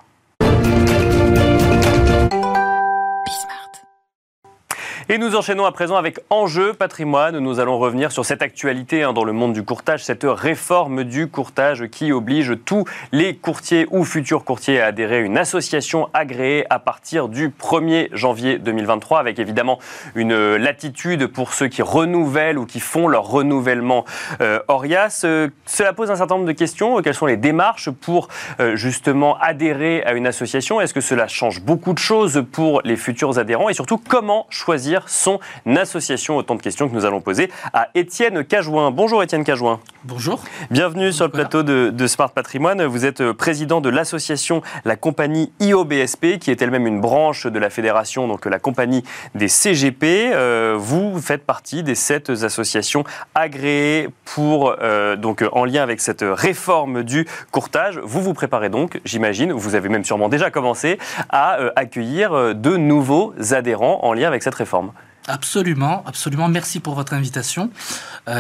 Et 5.13 5.19
nous 5.19 5.35
enchaînons 5.35 5.65
à 5.65 5.73
présent 5.73 5.97
avec 5.97 6.21
Enjeu 6.31 6.73
patrimoine. 6.73 7.41
Nous 7.41 7.59
allons 7.59 7.81
revenir 7.81 8.13
sur 8.13 8.25
cette 8.25 8.43
actualité 8.43 9.03
hein, 9.03 9.13
dans 9.13 9.25
le 9.25 9.33
monde 9.33 9.53
du 9.53 9.65
courtage, 9.65 10.05
cette 10.05 10.23
réforme 10.25 11.03
du 11.03 11.27
courtage 11.27 11.89
qui 11.89 12.13
oblige 12.13 12.53
tous 12.65 12.85
les 13.11 13.35
courtiers 13.35 13.89
ou 13.91 14.05
futurs 14.05 14.45
courtiers 14.45 14.81
à 14.81 14.87
adhérer 14.87 15.17
à 15.17 15.19
une 15.19 15.37
association 15.37 16.09
agréée 16.15 16.65
à 16.71 16.79
partir 16.79 17.27
du 17.29 17.49
1er 17.49 18.09
janvier 18.13 18.59
2023, 18.59 19.19
avec 19.19 19.41
évidemment 19.41 19.81
une 20.15 20.55
latitude 20.55 21.27
pour 21.27 21.55
ceux 21.55 21.67
qui 21.67 21.83
renouvellent 21.83 22.57
ou 22.57 22.65
qui 22.65 22.79
font 22.79 23.09
leur 23.09 23.25
renouvellement 23.25 24.05
euh, 24.41 24.61
Orias. 24.69 25.23
Euh, 25.25 25.49
cela 25.67 25.93
pose 25.93 26.13
un 26.13 26.17
certain 26.17 26.37
nombre 26.37 26.47
de 26.47 26.53
questions. 26.53 27.03
Quelles 27.03 27.15
sont 27.15 27.27
les 27.27 27.37
démarches 27.37 27.91
pour 27.91 28.29
euh, 28.61 28.77
justement 28.77 29.37
adhérer 29.41 30.05
à 30.05 30.13
une 30.13 30.29
association? 30.29 30.81
Est-ce 30.81 30.95
que 30.95 31.01
cela 31.01 31.27
change 31.27 31.63
beaucoup 31.63 31.95
de 31.95 31.99
choses 31.99 32.45
pour 32.53 32.81
les 32.85 32.95
futurs 32.95 33.41
adhérents? 33.41 33.71
Et 33.71 33.75
surtout, 33.75 33.99
comment 33.99 34.47
choisir 34.51 35.00
son 35.09 35.41
association 35.67 36.37
Autant 36.37 36.55
de 36.55 36.63
questions 36.63 36.89
que 36.89 36.95
nous 36.95 37.05
allons 37.05 37.21
poser 37.21 37.51
à 37.73 37.89
Étienne 37.95 38.45
Cajouin. 38.45 38.91
Bonjour 38.91 39.23
Étienne 39.23 39.45
Cajouin. 39.45 39.81
Bonjour. 40.05 40.43
Bienvenue 40.71 41.13
sur 41.13 41.27
le 41.27 41.31
plateau 41.31 41.63
de, 41.63 41.91
de, 41.91 42.07
Smart 42.07 42.31
Patrimoine. 42.31 42.85
Vous 42.85 43.05
êtes 43.05 43.33
président 43.33 43.81
de 43.81 43.91
l'association 43.91 44.63
La 44.85 44.97
Compagnie 44.97 45.53
IOBSP, 45.61 46.39
qui 46.39 46.51
est 46.51 46.63
elle-même 46.63 46.87
une 46.87 47.01
branche 47.01 47.47
de 47.47 47.59
la 47.59 47.69
fédération, 47.69 48.27
donc 48.27 48.47
la 48.47 48.59
compagnie 48.59 49.05
des 49.35 49.49
CGP. 49.49 50.31
Euh, 50.33 50.75
vous 50.79 51.21
faites 51.21 51.45
partie 51.45 51.83
des 51.83 51.95
sept 51.95 52.31
associations 52.31 53.05
agréées 53.35 54.09
pour, 54.25 54.75
euh, 54.81 55.17
donc, 55.17 55.45
en 55.53 55.65
lien 55.65 55.83
avec 55.83 56.01
cette 56.01 56.25
réforme 56.27 57.03
du 57.03 57.27
courtage. 57.51 57.99
Vous 58.03 58.23
vous 58.23 58.35
préparez 58.35 58.69
donc, 58.69 59.01
j'imagine, 59.05 59.53
vous 59.53 59.75
avez 59.75 59.89
même 59.89 60.05
sûrement 60.05 60.29
déjà 60.29 60.51
commencé, 60.51 60.99
à 61.29 61.59
euh, 61.59 61.71
accueillir 61.77 62.55
de 62.55 62.77
nouveaux 62.77 63.35
adhérents 63.51 64.01
en 64.03 64.13
lien 64.13 64.29
avec 64.29 64.43
cette 64.43 64.55
réforme. 64.55 64.90
Absolument, 65.27 66.03
absolument. 66.07 66.49
Merci 66.49 66.81
pour 66.81 66.95
votre 66.95 67.13
invitation, 67.13 67.71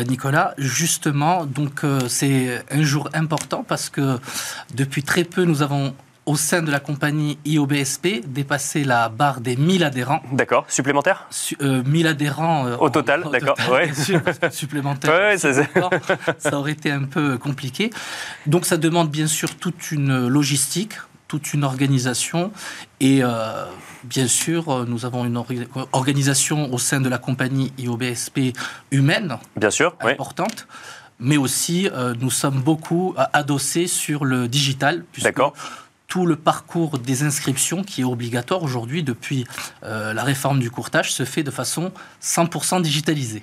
Nicolas. 0.08 0.54
Justement, 0.58 1.44
donc 1.44 1.82
c'est 2.08 2.64
un 2.70 2.82
jour 2.82 3.08
important 3.12 3.64
parce 3.66 3.90
que 3.90 4.18
depuis 4.74 5.02
très 5.02 5.24
peu, 5.24 5.44
nous 5.44 5.62
avons 5.62 5.94
au 6.30 6.36
sein 6.36 6.62
de 6.62 6.70
la 6.70 6.78
compagnie 6.80 7.38
IOBSP 7.44 8.24
dépasser 8.26 8.84
la 8.84 9.08
barre 9.08 9.40
des 9.40 9.56
1000 9.56 9.82
adhérents. 9.82 10.22
D'accord, 10.32 10.64
supplémentaires? 10.68 11.28
1000 11.60 12.06
euh, 12.06 12.10
adhérents. 12.10 12.66
Euh, 12.68 12.76
au 12.76 12.88
total, 12.88 13.24
d'accord. 13.32 13.56
Ouais. 13.70 13.90
supplémentaires. 14.50 15.10
Ouais, 15.20 15.36
ça 15.38 16.58
aurait 16.58 16.72
été 16.72 16.90
un 16.90 17.02
peu 17.02 17.36
compliqué. 17.36 17.90
Donc 18.46 18.64
ça 18.64 18.76
demande 18.76 19.10
bien 19.10 19.26
sûr 19.26 19.56
toute 19.56 19.90
une 19.90 20.28
logistique, 20.28 20.94
toute 21.30 21.54
une 21.54 21.62
organisation. 21.62 22.50
Et 22.98 23.20
euh, 23.22 23.64
bien 24.02 24.26
sûr, 24.26 24.84
nous 24.88 25.06
avons 25.06 25.24
une 25.24 25.40
organisation 25.92 26.74
au 26.74 26.78
sein 26.78 27.00
de 27.00 27.08
la 27.08 27.18
compagnie 27.18 27.72
IOBSP 27.78 28.52
humaine. 28.90 29.38
Bien 29.54 29.70
sûr, 29.70 29.94
importante. 30.00 30.66
Mais 31.20 31.36
aussi, 31.36 31.88
nous 32.18 32.30
sommes 32.30 32.60
beaucoup 32.60 33.14
adossés 33.32 33.86
sur 33.86 34.24
le 34.24 34.48
digital. 34.48 35.04
D'accord 35.22 35.54
tout 36.10 36.26
le 36.26 36.36
parcours 36.36 36.98
des 36.98 37.22
inscriptions 37.22 37.84
qui 37.84 38.02
est 38.02 38.04
obligatoire 38.04 38.62
aujourd'hui 38.64 39.02
depuis 39.02 39.46
euh, 39.84 40.12
la 40.12 40.24
réforme 40.24 40.58
du 40.58 40.70
courtage 40.70 41.12
se 41.12 41.24
fait 41.24 41.44
de 41.44 41.52
façon 41.52 41.92
100% 42.22 42.82
digitalisée. 42.82 43.42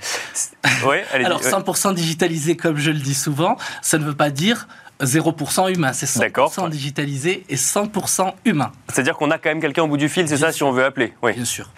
Oui, 0.86 0.98
Alors 1.14 1.42
100% 1.42 1.96
digitalisé, 1.96 2.58
comme 2.58 2.78
je 2.78 2.92
le 2.92 3.00
dis 3.00 3.16
souvent, 3.16 3.58
ça 3.82 3.98
ne 3.98 4.04
veut 4.04 4.16
pas 4.16 4.30
dire 4.30 4.68
0% 5.02 5.74
humain, 5.74 5.94
c'est 5.94 6.08
100% 6.08 6.70
digitalisé 6.70 7.44
et 7.50 7.56
100% 7.56 8.34
humain. 8.46 8.72
C'est-à-dire 8.90 9.16
qu'on 9.18 9.32
a 9.32 9.38
quand 9.38 9.50
même 9.50 9.62
quelqu'un 9.62 9.84
au 9.84 9.88
bout 9.88 9.98
du 9.98 10.10
fil, 10.10 10.28
c'est 10.28 10.38
ça, 10.38 10.52
si 10.52 10.64
on 10.64 10.72
veut 10.72 10.84
appeler 10.84 11.14
oui. 11.22 11.34
Bien 11.34 11.46
sûr. 11.46 11.70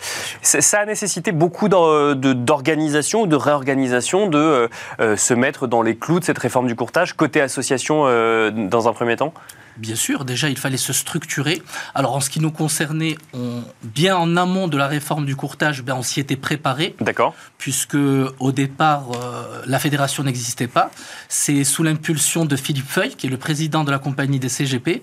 Ça 0.42 0.80
a 0.80 0.86
nécessité 0.86 1.32
beaucoup 1.32 1.70
d'organisation 1.70 3.22
ou 3.22 3.28
de 3.28 3.36
réorganisation 3.36 4.28
de 4.28 4.38
euh, 4.38 4.68
euh, 5.00 5.18
se 5.18 5.34
mettre 5.34 5.68
dans 5.68 5.82
les 5.82 5.98
clous 5.98 6.20
de 6.20 6.26
cette 6.26 6.38
réforme 6.38 6.68
du 6.68 6.76
courtage, 6.76 7.14
côté 7.14 7.42
association 7.42 8.06
dans 8.52 8.88
un 8.88 8.94
premier 8.94 9.16
temps? 9.16 9.34
Bien 9.80 9.96
sûr, 9.96 10.26
déjà, 10.26 10.50
il 10.50 10.58
fallait 10.58 10.78
se 10.78 10.92
structurer. 10.92 11.62
Alors, 11.96 12.16
en 12.16 12.20
ce 12.20 12.30
qui 12.30 12.40
nous 12.40 12.52
concernait, 12.52 13.18
on, 13.34 13.64
bien 13.82 14.18
en 14.18 14.36
amont 14.36 14.68
de 14.68 14.78
la 14.78 14.88
réforme 14.88 15.26
du 15.26 15.36
courtage, 15.36 15.84
ben, 15.84 15.96
on 15.96 16.02
s'y 16.02 16.20
était 16.20 16.36
préparé. 16.36 16.96
D'accord. 17.00 17.34
Puisque, 17.58 17.96
au 17.96 18.52
départ, 18.52 19.08
euh, 19.16 19.62
la 19.66 19.80
fédération 19.80 20.24
n'existait 20.24 20.68
pas. 20.68 20.92
C'est 21.30 21.64
sous 21.64 21.84
l'impulsion 21.84 22.46
de 22.46 22.56
Philippe 22.56 22.90
Feuille, 22.90 23.16
qui 23.16 23.28
est 23.28 23.30
le 23.30 23.38
président 23.38 23.84
de 23.84 23.92
la 23.92 24.00
compagnie 24.00 24.40
des 24.40 24.50
CGP, 24.50 25.02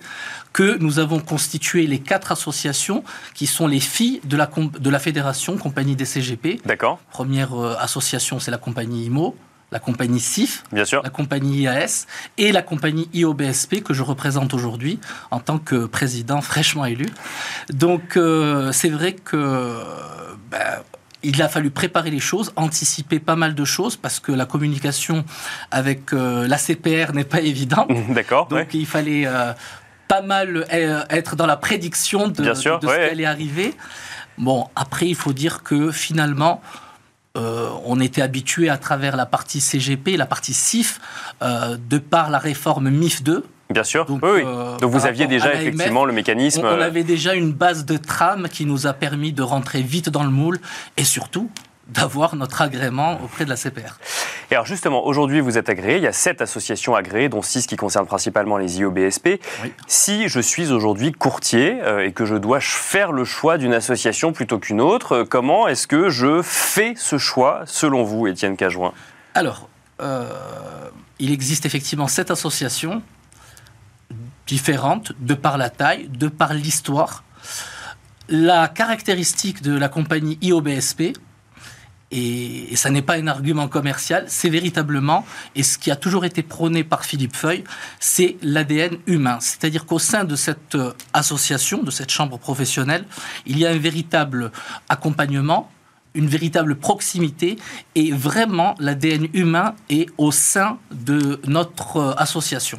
que 0.53 0.77
nous 0.79 0.99
avons 0.99 1.21
constitué 1.21 1.87
les 1.87 1.99
quatre 1.99 2.33
associations 2.33 3.03
qui 3.35 3.47
sont 3.47 3.67
les 3.67 3.81
filles 3.81 4.21
de 4.25 4.37
la, 4.37 4.49
de 4.79 4.91
la 4.91 4.99
fédération, 4.99 5.57
compagnie 5.57 5.97
des 5.97 6.05
CGP. 6.05 6.61
D'accord. 6.65 6.99
Première 7.11 7.55
euh, 7.55 7.77
association, 7.79 8.39
c'est 8.41 8.51
la 8.51 8.59
compagnie 8.59 9.07
IMO 9.07 9.37
la 9.73 9.79
compagnie 9.81 10.21
SIF, 10.21 10.65
Bien 10.73 10.85
sûr. 10.85 11.03
la 11.03 11.11
compagnie 11.11 11.63
IAS 11.63 12.07
et 12.39 12.53
la 12.53 12.63
compagnie 12.63 13.09
IOBSP 13.13 13.83
que 13.83 13.95
je 13.95 14.03
représente 14.03 14.55
aujourd'hui 14.55 15.01
en 15.31 15.41
tant 15.41 15.59
que 15.59 15.87
président 15.87 16.41
fraîchement 16.41 16.85
élu. 16.85 17.07
Donc 17.71 18.17
euh, 18.17 18.71
c'est 18.73 18.89
vrai 18.89 19.15
que 19.15 19.77
ben, 20.51 20.83
il 21.23 21.43
a 21.43 21.49
fallu 21.49 21.71
préparer 21.71 22.11
les 22.11 22.21
choses, 22.21 22.53
anticiper 22.55 23.19
pas 23.19 23.35
mal 23.35 23.55
de 23.55 23.65
choses 23.65 23.97
parce 23.97 24.21
que 24.21 24.31
la 24.31 24.47
communication 24.47 25.25
avec 25.73 26.13
euh, 26.13 26.47
la 26.47 26.59
CPR 26.59 27.13
n'est 27.13 27.25
pas 27.25 27.41
évidente. 27.41 27.91
D'accord. 28.11 28.47
Donc 28.47 28.73
il 28.73 28.87
fallait 28.87 29.27
euh, 29.27 29.53
pas 30.07 30.23
mal 30.23 30.65
être 30.71 31.35
dans 31.35 31.47
la 31.47 31.57
prédiction 31.57 32.29
de, 32.29 32.55
ce 32.55 32.79
qui 32.79 32.87
allait 32.87 33.27
arriver. 33.27 33.75
Bon, 34.39 34.69
après, 34.77 35.09
il 35.09 35.15
faut 35.15 35.33
dire 35.33 35.63
que 35.63 35.91
finalement, 35.91 36.61
euh, 37.37 37.69
on 37.85 38.01
était 38.01 38.23
habitué 38.23 38.69
à 38.69 38.79
travers 38.79 39.17
la 39.17 39.27
partie 39.27 39.61
CGP, 39.61 40.17
la 40.17 40.27
partie 40.27 40.55
CIF, 40.55 41.01
euh, 41.43 41.77
de 41.77 41.99
par 41.99 42.31
la 42.31 42.39
réforme 42.39 42.91
MIF 42.91 43.23
2. 43.23 43.45
Bien 43.69 43.85
sûr, 43.85 44.07
donc, 44.07 44.21
oui, 44.23 44.43
euh, 44.45 44.77
donc 44.79 44.93
vous 44.93 45.07
aviez 45.07 45.27
déjà 45.27 45.53
effectivement 45.53 46.05
le 46.05 46.13
mécanisme. 46.13 46.63
On, 46.65 46.81
avait 46.81 47.03
déjà 47.03 47.35
une 47.35 47.53
base 47.53 47.85
de 47.85 47.97
trame 47.97 48.49
qui 48.49 48.65
nous 48.65 48.87
a 48.87 48.93
permis 48.93 49.33
de 49.33 49.43
rentrer 49.43 49.83
vite 49.83 50.09
dans 50.09 50.23
le 50.23 50.31
moule 50.31 50.61
et 50.97 51.05
surtout 51.05 51.51
d'avoir 51.89 52.35
notre 52.37 52.63
agrément 52.63 53.21
auprès 53.23 53.45
de 53.45 53.51
la 53.51 53.57
CPR. 53.57 53.99
Et 54.51 54.55
alors 54.55 54.67
justement, 54.67 55.07
aujourd'hui, 55.07 55.41
vous 55.41 55.59
êtes 55.59 55.69
agréé. 55.69 55.97
Il 55.97 56.03
y 56.03 56.07
a 56.07 56.13
sept 56.13 56.41
associations 56.41 56.95
agréées, 56.95 57.29
dont 57.29 57.43
six 57.43 57.67
qui 57.67 57.77
concernent 57.77 58.07
principalement 58.07 58.57
les 58.57 58.79
IOBSP. 58.79 59.41
Si 59.87 60.29
je 60.29 60.41
suis 60.41 60.73
aujourd'hui 60.73 61.13
courtier 61.13 61.81
euh, 61.83 62.07
et 62.07 62.13
que 62.13 62.25
je 62.25 62.35
dois 62.35 62.61
faire 62.61 63.13
le 63.13 63.25
choix 63.25 63.59
d'une 63.59 63.75
association 63.75 64.33
plutôt 64.33 64.59
qu'une 64.59 64.81
autre, 64.81 65.13
euh, 65.13 65.25
comment 65.25 65.69
est-ce 65.69 65.87
que 65.87 66.09
je 66.09 66.43
fais 66.43 66.95
ce 66.97 67.19
choix, 67.19 67.63
selon 67.67 68.05
vous, 68.05 68.27
Étienne 68.27 68.57
Cajouin 68.57 68.93
Alors, 69.35 69.69
euh, 70.01 70.29
il 71.19 71.33
existe 71.33 71.67
effectivement 71.67 72.09
sept 72.09 72.31
associations 72.31 73.03
différentes 74.47 75.13
de 75.19 75.35
par 75.35 75.59
la 75.59 75.71
taille, 75.71 76.09
de 76.09 76.29
par 76.29 76.55
l'histoire. 76.55 77.25
La 78.29 78.69
caractéristique 78.69 79.63
de 79.63 79.77
la 79.77 79.89
compagnie 79.89 80.39
IOBSP, 80.43 81.17
et, 82.11 82.77
ça 82.77 82.91
n'est 82.91 83.03
pas 83.03 83.15
un 83.15 83.27
argument 83.27 83.69
commercial, 83.69 84.25
c'est 84.29 84.49
véritablement, 84.49 85.25
et 85.55 85.63
ce 85.63 85.79
qui 85.79 85.91
a 85.91 85.97
toujours 85.97 86.25
été 86.25 86.43
prôné 86.43 86.85
par 86.85 87.05
Philippe 87.05 87.35
Feuille, 87.35 87.65
c'est 87.99 88.37
l'ADN 88.43 88.99
humain. 89.07 89.39
C'est-à-dire 89.41 89.87
qu'au 89.87 89.99
sein 89.99 90.25
de 90.25 90.37
cette 90.37 90.75
euh, 90.75 90.93
association, 91.13 91.83
de 91.83 91.91
cette 91.91 92.11
chambre 92.11 92.39
professionnelle, 92.39 93.05
il 93.47 93.59
y 93.59 93.67
a 93.67 93.71
un 93.71 93.79
véritable 93.79 94.53
accompagnement, 94.89 95.71
une 96.15 96.29
véritable 96.29 96.77
proximité, 96.77 97.57
et 97.95 98.13
vraiment 98.13 98.75
l'ADN 98.79 99.29
humain 99.35 99.75
est 99.91 100.07
au 100.17 100.31
sein 100.31 100.79
de 100.93 101.41
notre 101.47 101.97
euh, 101.97 102.15
association. 102.17 102.79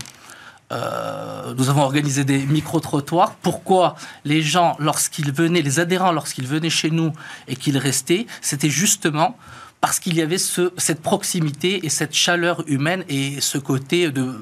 Euh, 0.72 1.54
nous 1.58 1.70
avons 1.70 1.82
organisé 1.82 2.26
des 2.26 2.46
micro-trottoirs. 2.46 3.36
Pourquoi 3.42 3.96
les 4.26 4.42
gens, 4.42 4.76
lorsqu'ils 4.80 5.32
venaient, 5.32 5.62
les 5.62 5.80
adhérents, 5.80 6.12
lorsqu'ils 6.12 6.48
venaient 6.48 6.70
chez 6.70 6.92
nous 6.92 7.14
et 7.48 7.56
qu'ils 7.56 7.78
restaient, 7.78 8.28
c'était 8.42 8.70
justement 8.70 9.38
parce 9.80 10.00
qu'il 10.00 10.16
y 10.16 10.22
avait 10.22 10.38
ce, 10.38 10.74
cette 10.78 11.02
proximité 11.02 11.86
et 11.86 11.90
cette 11.90 12.14
chaleur 12.14 12.64
humaine 12.68 13.06
et 13.08 13.40
ce 13.40 13.58
côté 13.58 14.12
de 14.12 14.36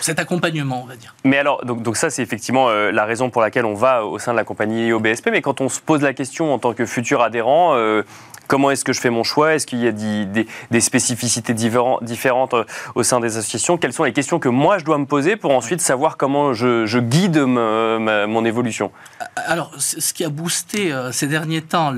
cet 0.00 0.18
accompagnement, 0.18 0.82
on 0.82 0.86
va 0.86 0.96
dire. 0.96 1.14
Mais 1.24 1.38
alors, 1.38 1.64
donc, 1.64 1.82
donc 1.82 1.96
ça, 1.96 2.10
c'est 2.10 2.22
effectivement 2.22 2.68
euh, 2.68 2.90
la 2.90 3.04
raison 3.04 3.30
pour 3.30 3.42
laquelle 3.42 3.64
on 3.64 3.74
va 3.74 4.04
au 4.04 4.18
sein 4.18 4.32
de 4.32 4.36
la 4.36 4.44
compagnie 4.44 4.92
OBSP. 4.92 5.28
Mais 5.30 5.42
quand 5.42 5.60
on 5.60 5.68
se 5.68 5.80
pose 5.80 6.02
la 6.02 6.14
question 6.14 6.52
en 6.52 6.58
tant 6.58 6.72
que 6.72 6.86
futur 6.86 7.22
adhérent, 7.22 7.74
euh, 7.74 8.02
Comment 8.50 8.72
est-ce 8.72 8.84
que 8.84 8.92
je 8.92 9.00
fais 9.00 9.10
mon 9.10 9.22
choix? 9.22 9.54
Est-ce 9.54 9.64
qu'il 9.64 9.78
y 9.78 9.86
a 9.86 9.92
des, 9.92 10.80
spécificités 10.80 11.54
différentes 11.54 12.54
euh, 12.54 12.64
au 12.96 13.04
sein 13.04 13.20
des 13.20 13.36
associations? 13.36 13.78
Quelles 13.78 13.92
sont 13.92 14.02
les 14.02 14.12
questions 14.12 14.40
que 14.40 14.48
moi 14.48 14.78
je 14.78 14.84
dois 14.84 14.98
me 14.98 15.06
poser 15.06 15.36
pour 15.36 15.52
ensuite 15.52 15.80
savoir 15.80 16.16
comment 16.16 16.52
je, 16.52 16.98
guide 16.98 17.38
mon 17.38 18.44
évolution? 18.44 18.90
Alors, 19.36 19.70
ce 19.78 20.12
qui 20.12 20.24
a 20.24 20.30
boosté 20.30 20.92
ces 21.12 21.28
derniers 21.28 21.62
temps, 21.62 21.94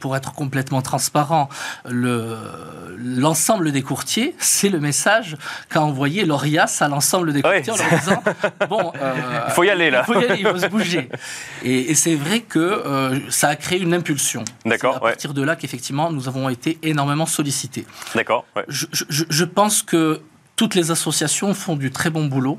pour 0.00 0.16
être 0.16 0.32
complètement 0.32 0.82
transparent, 0.82 1.48
l'ensemble 1.84 3.70
des 3.70 3.82
courtiers, 3.82 4.34
c'est 4.40 4.70
le 4.70 4.80
message 4.80 5.36
qu'a 5.68 5.82
envoyé 5.82 6.24
l'ORIAS 6.24 6.78
à 6.80 6.88
l'ensemble 6.88 7.13
des 7.22 7.42
en 7.42 7.76
leur 7.76 7.98
disant 8.00 8.22
bon, 8.68 8.92
euh, 9.00 9.14
il 9.48 9.52
faut 9.52 9.64
y 9.64 9.70
aller 9.70 9.90
là, 9.90 10.04
il 10.06 10.12
faut 10.12 10.20
y 10.20 10.24
aller, 10.24 10.40
il 10.40 10.46
faut 10.46 10.58
se 10.58 10.66
bouger. 10.66 11.08
Et, 11.64 11.94
c'est 11.94 12.14
vrai 12.14 12.40
que 12.40 13.20
ça 13.28 13.48
a 13.48 13.56
créé 13.56 13.80
une 13.80 13.94
impulsion. 13.94 14.44
D'accord. 14.64 14.96
À 14.96 15.00
partir 15.00 15.34
de 15.34 15.42
là 15.42 15.56
qu'effectivement 15.56 16.10
nous 16.10 16.28
avons 16.28 16.48
été 16.48 16.78
énormément 16.82 17.26
sollicités. 17.26 17.86
D'accord. 18.14 18.44
Je, 18.68 19.44
pense 19.44 19.82
que 19.82 20.20
toutes 20.56 20.74
les 20.74 20.90
associations 20.90 21.54
font 21.54 21.76
du 21.76 21.90
très 21.90 22.10
bon 22.10 22.26
boulot. 22.26 22.58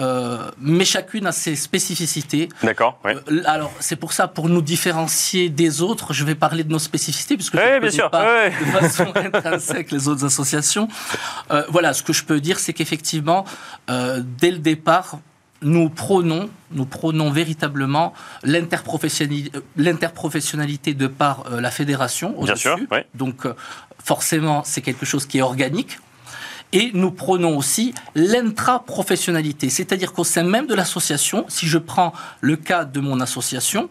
Euh, 0.00 0.48
mais 0.60 0.84
chacune 0.84 1.26
a 1.26 1.32
ses 1.32 1.56
spécificités. 1.56 2.48
D'accord. 2.62 3.00
Euh, 3.06 3.42
alors, 3.46 3.72
c'est 3.80 3.96
pour 3.96 4.12
ça, 4.12 4.28
pour 4.28 4.48
nous 4.48 4.62
différencier 4.62 5.48
des 5.48 5.82
autres, 5.82 6.12
je 6.12 6.22
vais 6.24 6.36
parler 6.36 6.62
de 6.62 6.70
nos 6.70 6.78
spécificités, 6.78 7.34
puisque 7.34 7.56
je 7.56 7.60
ne 7.60 7.80
connais 7.80 8.08
pas 8.08 8.48
de 8.48 8.64
façon 8.66 9.08
intrinsèque 9.16 9.90
les 9.90 10.06
autres 10.06 10.24
associations. 10.24 10.86
Euh, 11.50 11.64
voilà, 11.68 11.94
ce 11.94 12.04
que 12.04 12.12
je 12.12 12.22
peux 12.24 12.40
dire, 12.40 12.60
c'est 12.60 12.72
qu'effectivement, 12.72 13.44
dès 13.88 14.52
le 14.52 14.58
départ, 14.58 15.18
nous 15.62 15.90
prônons, 15.90 16.48
nous 16.70 16.84
prônons 16.84 17.32
véritablement 17.32 18.14
l'interprofessionnalité 18.44 20.94
de 20.94 21.08
par 21.08 21.50
la 21.50 21.72
fédération 21.72 22.36
Bien 22.40 22.54
sûr, 22.54 22.78
Donc, 23.14 23.48
forcément, 23.98 24.62
c'est 24.64 24.82
quelque 24.82 25.04
chose 25.04 25.26
qui 25.26 25.38
est 25.38 25.42
organique. 25.42 25.98
Et 26.72 26.90
nous 26.92 27.10
prônons 27.10 27.56
aussi 27.56 27.94
l'intraprofessionnalité, 28.14 29.70
c'est-à-dire 29.70 30.12
qu'au 30.12 30.24
sein 30.24 30.42
même 30.42 30.66
de 30.66 30.74
l'association, 30.74 31.46
si 31.48 31.66
je 31.66 31.78
prends 31.78 32.12
le 32.40 32.56
cas 32.56 32.84
de 32.84 33.00
mon 33.00 33.20
association, 33.20 33.88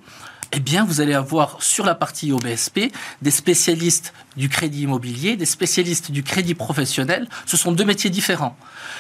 eh 0.53 0.59
bien, 0.59 0.85
vous 0.85 1.01
allez 1.01 1.13
avoir 1.13 1.61
sur 1.61 1.85
la 1.85 1.95
partie 1.95 2.31
OBSP 2.31 2.91
des 3.21 3.31
spécialistes 3.31 4.13
du 4.37 4.47
crédit 4.47 4.83
immobilier, 4.83 5.35
des 5.35 5.45
spécialistes 5.45 6.11
du 6.11 6.23
crédit 6.23 6.55
professionnel. 6.55 7.27
Ce 7.45 7.57
sont 7.57 7.71
deux 7.71 7.83
métiers 7.83 8.09
différents. 8.09 8.55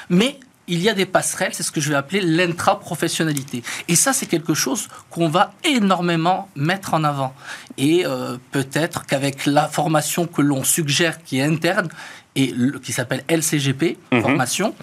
Mais 0.09 0.39
il 0.67 0.81
y 0.81 0.89
a 0.89 0.93
des 0.93 1.05
passerelles, 1.05 1.53
c'est 1.53 1.63
ce 1.63 1.71
que 1.71 1.79
je 1.79 1.89
vais 1.89 1.95
appeler 1.95 2.19
l'intraprofessionnalité. 2.19 3.63
Et 3.87 3.95
ça, 3.95 4.11
c'est 4.11 4.25
quelque 4.25 4.53
chose 4.53 4.89
qu'on 5.09 5.29
va 5.29 5.53
énormément 5.63 6.49
mettre 6.55 6.93
en 6.93 7.05
avant. 7.05 7.33
Et 7.77 8.05
euh, 8.05 8.37
peut-être 8.51 9.05
qu'avec 9.05 9.45
la 9.45 9.69
formation 9.69 10.27
que 10.27 10.41
l'on 10.41 10.65
suggère, 10.65 11.23
qui 11.23 11.39
est 11.39 11.43
interne, 11.43 11.87
et 12.37 12.53
qui 12.83 12.93
s'appelle 12.93 13.23
LCGP, 13.27 13.97
mhm. 14.11 14.21
formation, 14.21 14.75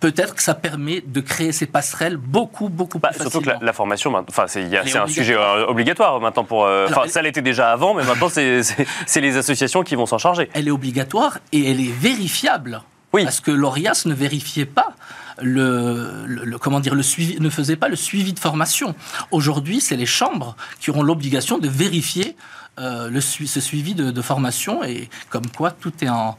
peut-être 0.00 0.34
que 0.34 0.42
ça 0.42 0.54
permet 0.54 1.02
de 1.04 1.20
créer 1.20 1.50
ces 1.50 1.66
passerelles 1.66 2.16
beaucoup, 2.16 2.68
beaucoup 2.68 2.98
bah, 2.98 3.08
plus 3.08 3.18
facilement. 3.18 3.42
Surtout 3.42 3.58
que 3.58 3.64
la, 3.64 3.72
formation, 3.72 4.14
enfin, 4.28 4.44
c'est 4.46 4.96
un 4.96 5.06
sujet 5.06 5.34
euh, 5.34 5.66
obligatoire 5.66 6.20
maintenant 6.20 6.44
pour. 6.44 6.64
Euh, 6.66 6.88
ça 7.08 7.22
l'était 7.22 7.42
déjà 7.42 7.72
avant, 7.72 7.94
mais 7.94 8.04
maintenant 8.04 8.28
c'est 8.28 9.20
les 9.20 9.36
associations 9.36 9.82
qui 9.82 9.94
vont 9.94 10.06
s'en 10.06 10.18
charger. 10.18 10.50
Elle 10.52 10.68
est 10.68 10.72
obligatoire 10.72 11.38
et 11.52 11.70
elle 11.70 11.80
est 11.80 11.92
vérifiable. 11.92 12.82
Oui. 13.12 13.24
Parce 13.24 13.40
que 13.40 13.50
l'ORIAS 13.50 14.04
ne 14.06 14.14
vérifiait 14.14 14.66
pas 14.66 14.94
le, 15.42 16.56
comment 16.60 16.80
dire, 16.80 16.94
le 16.94 17.02
suivi, 17.02 17.40
ne 17.40 17.50
faisait 17.50 17.76
pas 17.76 17.88
le 17.88 17.96
suivi 17.96 18.32
de 18.32 18.38
formation. 18.38 18.94
Aujourd'hui, 19.30 19.80
c'est 19.80 19.96
les 19.96 20.06
chambres 20.06 20.54
qui 20.80 20.90
auront 20.90 21.02
l'obligation 21.02 21.58
de 21.58 21.68
vérifier 21.68 22.36
euh, 22.80 23.10
le, 23.10 23.20
ce 23.20 23.60
suivi 23.60 23.94
de, 23.94 24.22
formation 24.22 24.84
et 24.84 25.08
comme 25.28 25.46
quoi 25.56 25.70
tout 25.70 25.92
est 26.02 26.08
en, 26.08 26.36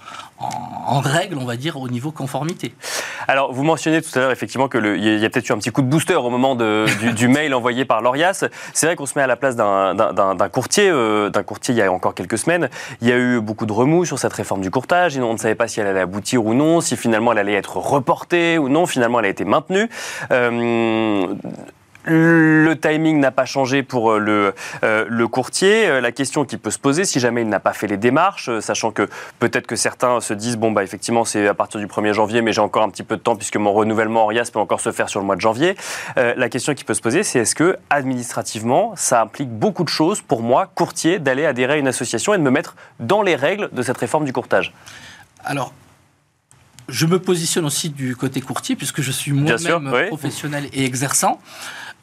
règle, 1.02 1.38
on 1.38 1.46
va 1.46 1.56
dire, 1.56 1.78
au 1.78 1.88
niveau 1.88 2.12
conformité. 2.12 2.74
Alors, 3.28 3.54
vous 3.54 3.64
mentionnez 3.64 4.02
tout 4.02 4.10
à 4.16 4.20
l'heure 4.20 4.32
effectivement 4.32 4.68
qu'il 4.68 4.98
y 4.98 5.26
a, 5.26 5.30
peut-être 5.30 5.50
eu 5.50 5.54
un 5.54 5.58
petit 5.58 5.72
coup 5.72 5.82
de 5.82 5.88
booster 5.88 6.16
au 6.16 6.30
moment 6.30 6.56
du, 6.56 7.28
mail 7.28 7.54
envoyé 7.54 7.86
par 7.86 8.02
l'ORIAS. 8.02 8.46
C'est 8.74 8.86
vrai 8.86 8.96
qu'on 8.96 9.06
se 9.06 9.18
met 9.18 9.24
à 9.24 9.28
la 9.28 9.36
place 9.36 9.56
d'un 9.56 10.50
courtier. 10.52 10.90
Euh, 10.90 11.30
d'un 11.30 11.44
courtier, 11.44 11.74
il 11.74 11.78
y 11.78 11.82
a 11.82 11.92
encore 11.92 12.16
quelques 12.16 12.38
semaines, 12.38 12.70
il 13.02 13.08
y 13.08 13.12
a 13.12 13.18
eu 13.18 13.40
beaucoup 13.40 13.66
de 13.66 13.74
remous 13.74 14.06
sur 14.06 14.18
cette 14.18 14.34
réforme 14.34 14.62
du 14.62 14.72
courtage. 14.72 15.18
on 15.18 15.34
ne 15.34 15.38
savait 15.38 15.56
pas 15.56 15.68
si 15.68 15.80
elle 15.80 15.88
allait 15.88 16.02
aboutir 16.02 16.46
ou 16.46 16.54
non, 16.54 16.82
si 16.82 16.98
finalement 16.98 17.32
elle 17.34 17.40
allait 17.40 17.54
être 17.54 17.78
reportée 17.78 18.58
ou 18.58 18.70
non. 18.70 18.86
Finalement, 18.86 19.20
elle 19.20 19.26
a 19.26 19.30
été 19.30 19.46
maintenue. 19.46 19.90
Euh, 20.32 21.28
le 22.06 22.74
timing 22.76 23.20
n'a 23.20 23.32
pas 23.32 23.46
changé 23.46 23.84
pour 23.84 24.12
euh, 24.12 24.20
le, 24.20 24.54
euh, 24.84 25.06
le, 25.08 25.28
courtier. 25.28 25.88
Euh, 25.88 26.02
la 26.02 26.12
question 26.12 26.46
qui 26.46 26.58
peut 26.58 26.72
se 26.72 26.80
poser, 26.80 27.06
si 27.06 27.20
jamais 27.20 27.42
il 27.42 27.50
n'a 27.50 27.60
pas 27.60 27.74
fait 27.74 27.88
les 27.88 27.98
démarches, 27.98 28.50
sachant 28.60 28.92
que 28.92 29.08
peut-être 29.40 29.68
que 29.68 29.76
certains 29.76 30.20
se 30.20 30.34
disent, 30.34 30.58
bon, 30.58 30.72
bah, 30.72 30.84
effectivement, 30.84 31.26
c'est 31.26 31.48
à 31.48 31.54
partir 31.54 31.80
du 31.80 31.88
1er 31.88 32.14
janvier, 32.14 32.42
mais 32.42 32.54
j'ai 32.54 32.62
encore 32.62 32.84
un 32.84 32.90
petit 32.90 33.04
peu 33.04 33.18
de 33.18 33.22
temps 33.22 33.36
puisque 33.36 33.58
mon 33.58 33.74
renouvellement 33.74 34.24
Orias 34.24 34.50
peut 34.52 34.60
encore 34.60 34.82
se 34.82 34.92
faire 34.92 35.10
sur 35.10 35.20
le 35.20 35.26
mois 35.26 35.36
de 35.36 35.42
janvier. 35.42 35.76
la 36.16 36.50
question 36.50 36.74
qui 36.74 36.84
peut 36.84 36.94
se 36.94 37.02
poser, 37.02 37.24
c'est 37.24 37.40
est-ce 37.40 37.56
que, 37.56 37.78
administrativement, 37.90 38.94
ça 38.96 39.22
implique 39.22 39.50
beaucoup 39.50 39.84
de 39.84 39.90
choses 39.90 40.22
pour 40.22 40.42
moi, 40.42 40.68
courtier, 40.74 41.20
d'aller 41.20 41.46
adhérer 41.46 41.74
à 41.74 41.78
une 41.78 41.88
association 41.88 42.34
et 42.34 42.38
de 42.38 42.44
me 42.44 42.52
mettre 42.52 42.76
dans 43.00 43.22
les 43.22 43.36
règles 43.36 43.70
de 43.72 43.82
cette 43.82 43.98
réforme 43.98 44.26
du 44.26 44.34
courtage? 44.34 44.74
Alors, 45.44 45.74
je 46.90 47.06
me 47.06 47.20
positionne 47.20 47.66
aussi 47.66 47.90
du 47.90 48.16
côté 48.16 48.42
courtier 48.42 48.76
puisque 48.76 49.02
je 49.02 49.12
suis 49.12 49.32
moi-même 49.32 50.08
professionnel 50.08 50.70
et 50.74 50.86
exerçant. 50.86 51.40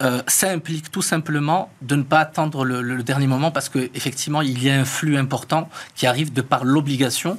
Euh, 0.00 0.22
ça 0.28 0.50
implique 0.50 0.92
tout 0.92 1.02
simplement 1.02 1.70
de 1.82 1.96
ne 1.96 2.04
pas 2.04 2.20
attendre 2.20 2.64
le, 2.64 3.02
dernier 3.02 3.26
moment 3.26 3.50
parce 3.50 3.68
qu'effectivement, 3.68 4.42
il 4.42 4.62
y 4.62 4.70
a 4.70 4.78
un 4.78 4.84
flux 4.84 5.16
important 5.18 5.68
qui 5.96 6.06
arrive 6.06 6.32
de 6.32 6.40
par 6.40 6.64
l'obligation. 6.64 7.36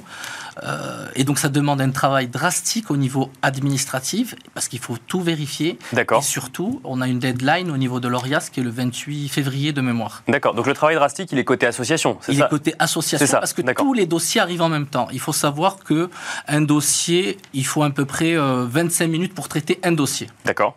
Euh, 0.62 1.06
et 1.14 1.24
donc 1.24 1.38
ça 1.38 1.48
demande 1.48 1.80
un 1.80 1.90
travail 1.90 2.28
drastique 2.28 2.90
au 2.90 2.96
niveau 2.96 3.30
administratif 3.42 4.34
parce 4.54 4.68
qu'il 4.68 4.78
faut 4.78 4.96
tout 5.06 5.20
vérifier. 5.20 5.78
D'accord. 5.92 6.20
Et 6.20 6.22
surtout, 6.22 6.80
on 6.84 7.00
a 7.00 7.08
une 7.08 7.18
deadline 7.18 7.70
au 7.70 7.76
niveau 7.76 8.00
de 8.00 8.08
l'ORIAS 8.08 8.50
qui 8.52 8.60
est 8.60 8.62
le 8.62 8.70
28 8.70 9.28
février 9.28 9.72
de 9.72 9.80
mémoire. 9.80 10.22
D'accord. 10.28 10.54
Donc 10.54 10.66
le 10.66 10.74
travail 10.74 10.96
drastique, 10.96 11.30
il 11.32 11.38
est 11.38 11.44
côté 11.44 11.66
association, 11.66 12.18
c'est 12.20 12.32
ça 12.32 12.38
Il 12.38 12.44
est 12.44 12.48
côté 12.48 12.74
association 12.78 13.26
ça. 13.26 13.38
parce 13.38 13.52
que 13.52 13.62
tous 13.62 13.94
les 13.94 14.06
dossiers 14.06 14.40
arrivent 14.40 14.62
en 14.62 14.68
même 14.68 14.86
temps. 14.86 15.08
Il 15.12 15.20
faut 15.20 15.32
savoir 15.32 15.78
que 15.78 16.10
un 16.48 16.60
dossier, 16.60 17.38
il 17.54 17.66
faut 17.66 17.82
à 17.82 17.90
peu 17.90 18.04
près 18.04 18.36
25 18.36 19.04
euh, 19.04 19.08
minutes 19.08 19.34
pour 19.34 19.48
traiter 19.48 19.78
un 19.82 19.92
dossier. 19.92 20.28
D'accord. 20.44 20.76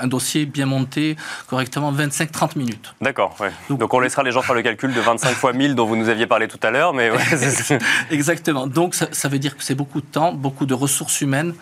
un 0.00 0.06
dossier 0.06 0.46
bien 0.46 0.66
monté 0.66 1.16
correctement, 1.48 1.92
25-30 1.92 2.58
minutes. 2.58 2.94
D'accord. 3.00 3.36
Donc, 3.70 3.92
on 3.94 4.00
laissera 4.00 4.22
les 4.22 4.32
gens 4.32 4.42
faire 4.42 4.54
le 4.54 4.62
calcul 4.62 4.92
de 4.92 5.00
25 5.00 5.30
fois 5.30 5.52
1000 5.52 5.74
dont 5.74 5.86
vous 5.86 5.96
nous 5.96 6.08
aviez 6.08 6.26
parlé 6.26 6.48
tout 6.48 6.60
à 6.62 6.70
l'heure, 6.70 6.92
mais 6.94 7.10
Exactement. 8.10 8.61
Donc 8.66 8.94
ça, 8.94 9.28
veut 9.28 9.38
dire 9.38 9.56
que 9.56 9.62
c'est 9.62 9.74
beaucoup 9.74 10.00
de 10.00 10.06
temps, 10.06 10.32
beaucoup 10.32 10.66
de 10.66 10.74
ressources 10.74 11.20
humaines, 11.20 11.54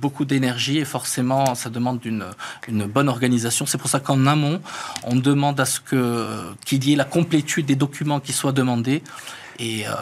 beaucoup 0.00 0.24
d'énergie 0.24 0.78
et 0.78 0.84
forcément 0.84 1.54
ça 1.54 1.70
demande 1.70 2.04
une, 2.04 2.24
bonne 2.86 3.08
organisation. 3.08 3.66
C'est 3.66 3.78
pour 3.78 3.88
ça 3.88 4.00
qu'en 4.00 4.26
amont, 4.26 4.60
on 5.04 5.16
demande 5.16 5.60
à 5.60 5.64
ce 5.64 5.80
qu'il 5.80 6.84
y 6.84 6.92
ait 6.92 6.96
la 6.96 7.04
complétude 7.04 7.66
des 7.66 7.76
documents 7.76 8.20
qui 8.20 8.32
soient 8.32 8.52
demandés. 8.52 9.02
Et, 9.58 9.86
euh, 9.86 9.92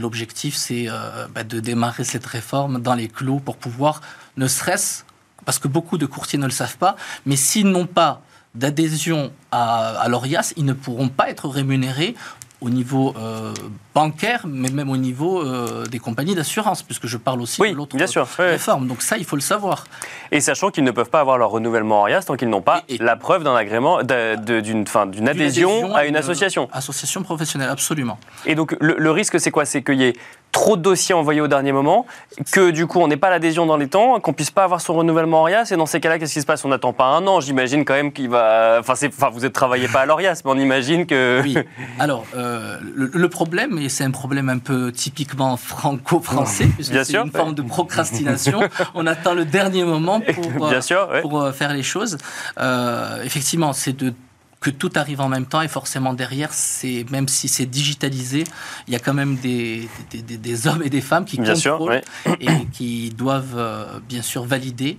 l'objectif, 0.00 0.56
c'est 0.56 0.86
euh, 0.88 1.26
bah, 1.34 1.44
de 1.44 1.60
démarrer 1.60 2.04
cette 2.04 2.24
réforme 2.24 2.80
dans 2.80 2.94
les 2.94 3.08
clous 3.08 3.40
pour 3.40 3.58
pouvoir, 3.58 4.00
ne 4.38 4.48
serait-ce, 4.48 5.04
parce 5.44 5.58
que 5.58 5.68
beaucoup 5.68 5.98
de 5.98 6.06
courtiers 6.06 6.38
ne 6.38 6.46
le 6.46 6.50
savent 6.50 6.78
pas, 6.78 6.96
mais 7.26 7.36
s'ils 7.36 7.68
n'ont 7.68 7.86
pas 7.86 8.22
d'adhésion 8.54 9.32
à 9.50 10.06
l'ORIAS, 10.08 10.52
ils 10.56 10.64
ne 10.64 10.74
pourront 10.74 11.08
pas 11.08 11.30
être 11.30 11.48
rémunérés 11.48 12.14
au 12.62 12.70
niveau 12.70 13.14
euh, 13.18 13.52
bancaire, 13.94 14.42
mais 14.46 14.70
même 14.70 14.88
au 14.88 14.96
niveau 14.96 15.42
euh, 15.42 15.84
des 15.86 15.98
compagnies 15.98 16.34
d'assurance, 16.34 16.82
puisque 16.82 17.06
je 17.06 17.16
parle 17.16 17.40
aussi 17.40 17.60
de 17.60 17.74
l'autre 17.74 17.96
réforme. 18.38 18.86
Donc 18.86 19.02
ça, 19.02 19.18
il 19.18 19.24
faut 19.24 19.36
le 19.36 19.42
savoir. 19.42 19.84
Et 20.30 20.40
sachant 20.40 20.70
qu'ils 20.70 20.84
ne 20.84 20.92
peuvent 20.92 21.10
pas 21.10 21.20
avoir 21.20 21.38
leur 21.38 21.50
renouvellement 21.50 22.02
ORIAS 22.02 22.22
tant 22.22 22.36
qu'ils 22.36 22.48
n'ont 22.48 22.62
pas 22.62 22.84
la 23.00 23.16
preuve 23.16 23.44
d'un 23.44 23.54
agrément, 23.54 24.02
d'une 24.02 24.84
d'une 24.84 25.28
adhésion, 25.28 25.94
à 25.94 26.06
une, 26.06 26.16
association. 26.16 26.68
Association 26.72 27.22
professionnelle, 27.22 27.68
absolument. 27.68 28.18
Et 28.46 28.54
donc 28.54 28.76
le, 28.80 28.94
le 28.98 29.10
risque, 29.10 29.40
c'est 29.40 29.50
quoi? 29.50 29.64
C'est 29.64 29.82
qu'il 29.82 30.00
y 30.00 30.04
ait 30.04 30.14
trop 30.52 30.76
de 30.76 30.82
dossiers 30.82 31.14
envoyés 31.14 31.40
au 31.40 31.48
dernier 31.48 31.72
moment, 31.72 32.06
que 32.52 32.70
du 32.70 32.86
coup 32.86 33.00
on 33.00 33.08
n'ait 33.08 33.16
pas 33.16 33.30
l'adhésion 33.30 33.66
dans 33.66 33.78
les 33.78 33.88
temps, 33.88 34.20
qu'on 34.20 34.34
puisse 34.34 34.50
pas 34.50 34.64
avoir 34.64 34.80
son 34.80 34.94
renouvellement 34.94 35.40
Orias. 35.40 35.70
Et 35.72 35.76
dans 35.76 35.86
ces 35.86 35.98
cas-là, 35.98 36.18
qu'est-ce 36.18 36.34
qui 36.34 36.40
se 36.40 36.46
passe? 36.46 36.64
On 36.64 36.68
n'attend 36.68 36.92
pas 36.92 37.06
un 37.06 37.26
an, 37.26 37.40
j'imagine 37.40 37.84
quand 37.84 37.94
même 37.94 38.12
qu'il 38.12 38.28
va. 38.28 38.76
Enfin, 38.80 38.92
enfin, 39.06 39.30
vous 39.30 39.44
êtes 39.44 39.54
travaillé 39.54 39.88
pas 39.88 40.00
à 40.00 40.06
l'Orias, 40.06 40.42
mais 40.44 40.50
on 40.50 40.58
imagine 40.58 41.06
que. 41.06 41.40
Oui. 41.42 41.56
Alors, 41.98 42.24
euh, 42.36 42.78
le, 42.82 43.28
problème, 43.28 43.78
et 43.78 43.88
c'est 43.88 44.04
un 44.04 44.10
problème 44.10 44.50
un 44.50 44.58
peu 44.58 44.92
typiquement 44.92 45.56
franco-français, 45.56 46.66
puisque 46.74 47.04
c'est 47.04 47.16
une 47.16 47.32
forme 47.32 47.54
de 47.54 47.62
procrastination. 47.62 48.60
on 48.94 49.06
attend 49.06 49.34
le 49.34 49.46
dernier 49.46 49.84
moment 49.84 50.20
pour, 50.20 50.68
Bien 50.68 50.82
sûr, 50.82 51.08
pour 51.22 51.40
euh, 51.40 51.52
faire 51.52 51.72
les 51.72 51.82
choses. 51.82 52.18
Euh, 52.58 53.22
effectivement, 53.24 53.72
c'est 53.72 53.96
de 53.96 54.12
que 54.62 54.70
tout 54.70 54.92
arrive 54.94 55.20
en 55.20 55.28
même 55.28 55.44
temps 55.44 55.60
et 55.60 55.68
forcément 55.68 56.14
derrière, 56.14 56.54
c'est 56.54 57.04
même 57.10 57.28
si 57.28 57.48
c'est 57.48 57.66
digitalisé, 57.66 58.44
il 58.86 58.92
y 58.92 58.96
a 58.96 59.00
quand 59.00 59.12
même 59.12 59.36
des, 59.36 59.88
des, 60.12 60.66
hommes 60.66 60.82
et 60.82 60.88
des 60.88 61.00
femmes 61.02 61.24
qui 61.26 61.36
contrôlent 61.36 62.00
et 62.40 62.66
qui 62.72 63.10
doivent 63.10 63.58
euh, 63.58 63.98
bien 64.08 64.22
sûr 64.22 64.44
valider. 64.44 64.98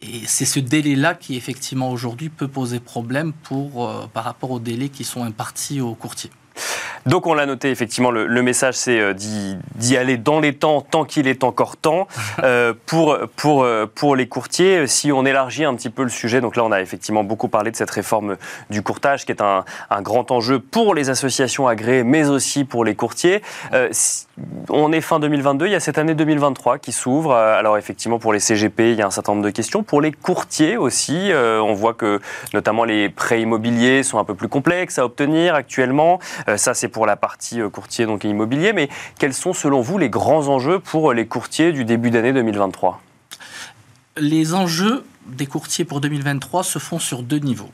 Et 0.00 0.22
c'est 0.26 0.44
ce 0.44 0.60
délai-là 0.60 1.14
qui 1.14 1.36
effectivement 1.36 1.90
aujourd'hui 1.90 2.28
peut 2.28 2.48
poser 2.48 2.80
problème 2.80 3.32
pour, 3.32 3.86
euh, 3.86 4.06
par 4.12 4.24
rapport 4.24 4.50
aux 4.52 4.60
délais 4.60 4.88
qui 4.88 5.04
sont 5.04 5.24
impartis 5.24 5.80
aux 5.80 5.94
courtiers. 5.94 6.30
Donc 7.06 7.26
on 7.26 7.34
l'a 7.34 7.46
noté, 7.46 7.70
effectivement, 7.70 8.10
le, 8.10 8.42
message 8.42 8.74
c'est 8.74 8.98
euh, 8.98 9.14
d'y 9.14 9.96
aller 9.96 10.16
dans 10.16 10.40
les 10.40 10.54
temps, 10.54 10.80
tant 10.80 11.04
qu'il 11.04 11.26
est 11.26 11.44
encore 11.44 11.76
temps, 11.76 12.06
euh, 12.42 12.74
pour, 12.86 13.18
pour, 13.36 13.64
euh, 13.64 13.86
pour 13.92 14.14
les 14.14 14.28
courtiers. 14.28 14.86
Si 14.86 15.10
on 15.10 15.24
élargit 15.24 15.64
un 15.64 15.74
petit 15.74 15.90
peu 15.90 16.02
le 16.02 16.08
sujet, 16.08 16.40
donc 16.40 16.56
là 16.56 16.64
on 16.64 16.72
a 16.72 16.80
effectivement 16.80 17.24
beaucoup 17.24 17.48
parlé 17.48 17.70
de 17.70 17.76
cette 17.76 17.90
réforme 17.90 18.36
du 18.70 18.82
courtage, 18.82 19.24
qui 19.24 19.32
est 19.32 19.42
un, 19.42 19.64
un 19.90 20.02
grand 20.02 20.30
enjeu 20.30 20.60
pour 20.60 20.94
les 20.94 21.10
associations 21.10 21.66
agréées, 21.66 22.04
mais 22.04 22.28
aussi 22.28 22.64
pour 22.64 22.84
les 22.84 22.94
courtiers. 22.94 23.42
on 24.68 24.92
est 24.92 25.00
fin 25.00 25.18
2022, 25.18 25.66
il 25.66 25.72
y 25.72 25.74
a 25.74 25.80
cette 25.80 25.98
année 25.98 26.14
2023 26.14 26.78
qui 26.78 26.92
s'ouvre. 26.92 27.34
Alors 27.34 27.78
effectivement, 27.78 28.18
pour 28.18 28.32
les 28.32 28.40
CGP, 28.40 28.92
il 28.92 28.98
y 28.98 29.02
a 29.02 29.06
un 29.06 29.10
certain 29.10 29.32
nombre 29.32 29.44
de 29.44 29.50
questions. 29.50 29.82
Pour 29.82 30.00
les 30.00 30.12
courtiers 30.12 30.76
aussi, 30.76 31.30
on 31.34 31.72
voit 31.74 31.94
que 31.94 32.20
notamment 32.54 32.84
les 32.84 33.08
prêts 33.08 33.40
immobiliers 33.40 34.02
sont 34.02 34.18
un 34.18 34.24
peu 34.24 34.34
plus 34.34 34.48
complexes 34.48 34.98
à 34.98 35.04
obtenir 35.04 35.54
actuellement. 35.54 36.18
ça, 36.56 36.74
c'est 36.74 36.91
pour 36.92 37.06
la 37.06 37.16
partie 37.16 37.60
euh, 37.60 37.68
courtier 37.68 38.06
donc 38.06 38.24
immobilier, 38.24 38.72
mais 38.72 38.88
quels 39.18 39.34
sont 39.34 39.52
selon 39.52 39.80
vous 39.80 39.98
les 39.98 40.10
grands 40.10 40.48
enjeux 40.48 40.78
pour 40.78 41.12
les 41.12 41.26
courtiers 41.26 41.72
du 41.72 41.84
début 41.84 42.10
d'année 42.10 42.32
2023 42.32 43.00
Les 44.18 44.54
enjeux 44.54 45.04
des 45.26 45.46
courtiers 45.46 45.84
pour 45.84 46.00
2023 46.00 46.62
se 46.62 46.78
font 46.78 46.98
sur 46.98 47.22
deux 47.22 47.38
niveaux. 47.38 47.70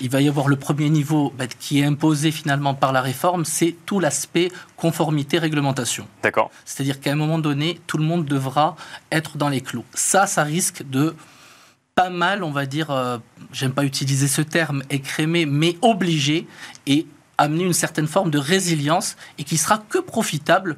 Il 0.00 0.10
va 0.10 0.20
y 0.20 0.28
avoir 0.28 0.48
le 0.48 0.56
premier 0.56 0.88
niveau 0.88 1.32
bah, 1.36 1.46
qui 1.46 1.80
est 1.80 1.84
imposé 1.84 2.30
finalement 2.30 2.74
par 2.74 2.92
la 2.92 3.00
réforme, 3.00 3.44
c'est 3.44 3.74
tout 3.86 4.00
l'aspect 4.00 4.52
conformité 4.76 5.38
réglementation. 5.38 6.06
D'accord. 6.22 6.50
C'est-à-dire 6.64 7.00
qu'à 7.00 7.12
un 7.12 7.16
moment 7.16 7.38
donné, 7.38 7.80
tout 7.86 7.98
le 7.98 8.04
monde 8.04 8.24
devra 8.24 8.76
être 9.10 9.36
dans 9.36 9.48
les 9.48 9.60
clous. 9.60 9.84
Ça, 9.94 10.26
ça 10.26 10.44
risque 10.44 10.82
de 10.88 11.14
pas 11.94 12.10
mal, 12.10 12.42
on 12.42 12.50
va 12.50 12.66
dire, 12.66 12.90
euh, 12.90 13.18
j'aime 13.52 13.72
pas 13.72 13.84
utiliser 13.84 14.26
ce 14.26 14.42
terme, 14.42 14.82
écrémé, 14.90 15.46
mais 15.46 15.76
obligé 15.80 16.46
et 16.86 17.06
amener 17.38 17.64
une 17.64 17.72
certaine 17.72 18.06
forme 18.06 18.30
de 18.30 18.38
résilience 18.38 19.16
et 19.38 19.44
qui 19.44 19.56
sera 19.56 19.78
que 19.88 19.98
profitable 19.98 20.76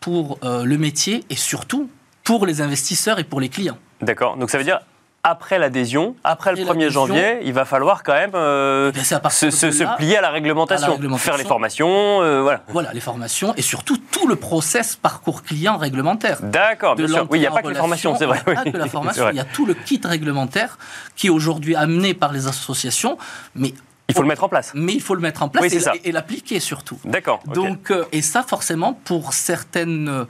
pour 0.00 0.38
euh, 0.44 0.64
le 0.64 0.78
métier 0.78 1.24
et 1.30 1.36
surtout 1.36 1.90
pour 2.24 2.46
les 2.46 2.60
investisseurs 2.60 3.18
et 3.18 3.24
pour 3.24 3.40
les 3.40 3.48
clients. 3.48 3.78
D'accord. 4.00 4.36
Donc 4.36 4.50
ça 4.50 4.58
veut 4.58 4.64
dire 4.64 4.80
après 5.28 5.58
l'adhésion, 5.58 6.14
après 6.22 6.54
le 6.54 6.62
1er 6.62 6.88
janvier, 6.88 7.40
il 7.42 7.52
va 7.52 7.64
falloir 7.64 8.04
quand 8.04 8.12
même 8.12 8.30
euh, 8.34 8.90
Eh 8.90 8.92
bien, 8.92 9.02
se, 9.02 9.96
plier 9.96 10.18
à 10.18 10.20
la 10.20 10.30
réglementation, 10.30 10.86
à 10.86 10.88
la 10.90 10.94
réglementation. 10.94 11.32
faire 11.32 11.38
les 11.38 11.44
formations, 11.44 12.22
euh, 12.22 12.42
voilà. 12.42 12.62
Voilà, 12.68 12.92
les 12.92 13.00
formations 13.00 13.52
et 13.56 13.62
surtout 13.62 13.96
tout 13.96 14.28
le 14.28 14.36
process 14.36 14.94
parcours 14.94 15.42
client 15.42 15.78
réglementaire. 15.78 16.38
D'accord, 16.42 16.94
bien 16.94 17.08
sûr. 17.08 17.26
Oui, 17.28 17.38
il 17.38 17.40
n'y 17.40 17.46
a 17.48 17.50
pas 17.50 17.62
que 17.62 17.68
les 17.68 17.74
formations, 17.74 18.14
c'est 18.16 18.24
vrai. 18.24 18.38
relation, 18.38 18.62
oui. 18.62 18.64
Pas 18.64 18.70
que 18.70 18.76
la 18.76 18.86
formation, 18.86 19.30
il 19.30 19.36
y 19.36 19.40
a 19.40 19.44
tout 19.44 19.66
le 19.66 19.74
kit 19.74 20.00
réglementaire 20.04 20.78
qui 21.16 21.26
est 21.26 21.30
aujourd'hui 21.30 21.74
amené 21.74 22.14
par 22.14 22.32
les 22.32 22.46
associations, 22.46 23.18
mais 23.56 23.74
Il 24.08 24.14
faut 24.14 24.22
le 24.22 24.28
mettre 24.28 24.44
en 24.44 24.48
place. 24.48 24.70
mais 24.74 24.94
il 24.94 25.02
faut 25.02 25.14
le 25.14 25.20
mettre 25.20 25.42
en 25.42 25.48
place 25.48 25.64
Oui, 25.64 25.78
et, 26.04 26.12
l'appliquer 26.12 26.60
surtout. 26.60 26.98
D'accord. 27.04 27.40
Donc, 27.46 27.90
euh, 27.90 28.04
et 28.12 28.22
ça, 28.22 28.42
forcément, 28.42 28.92
pour 28.92 29.32
certaines 29.34 30.08
euh, 30.08 30.24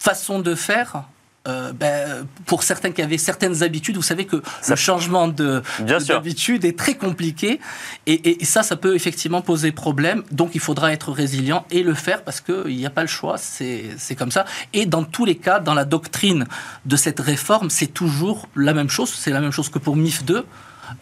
façons 0.00 0.40
de 0.40 0.54
faire, 0.56 1.04
euh, 1.48 1.72
ben, 1.72 2.26
pour 2.46 2.62
certains 2.64 2.90
qui 2.92 3.00
avaient 3.02 3.18
certaines 3.18 3.62
habitudes, 3.62 3.96
vous 3.96 4.02
savez 4.02 4.26
que 4.26 4.42
Ça- 4.60 4.72
le 4.74 4.76
changement 4.76 5.28
d'habitude 5.28 6.64
est 6.64 6.78
très 6.78 6.94
compliqué 6.94 7.60
et, 8.06 8.12
et- 8.12 8.42
et 8.42 8.44
ça, 8.44 8.62
ça 8.62 8.76
peut 8.76 8.94
effectivement 8.94 9.40
poser 9.40 9.72
problème. 9.72 10.22
Donc, 10.30 10.50
il 10.54 10.60
faudra 10.60 10.92
être 10.92 11.10
résilient 11.12 11.64
et 11.70 11.82
le 11.82 11.94
faire 11.94 12.22
parce 12.24 12.40
qu'il 12.40 12.76
n'y 12.76 12.86
a 12.86 12.90
pas 12.90 13.02
le 13.02 13.08
choix, 13.08 13.38
c'est 13.38 13.84
c'est 13.98 14.14
comme 14.16 14.30
ça. 14.30 14.44
Et 14.72 14.86
dans 14.86 15.04
tous 15.04 15.24
les 15.24 15.36
cas, 15.36 15.60
dans 15.60 15.74
la 15.74 15.84
doctrine 15.84 16.46
de 16.86 16.96
cette 16.96 17.20
réforme, 17.20 17.70
c'est 17.70 17.86
toujours 17.92 18.48
la 18.56 18.72
même 18.74 18.88
chose. 18.90 19.12
C'est 19.14 19.30
la 19.30 19.40
même 19.40 19.52
chose 19.52 19.68
que 19.68 19.78
pour 19.78 19.96
MIF 19.96 20.24
2. 20.24 20.44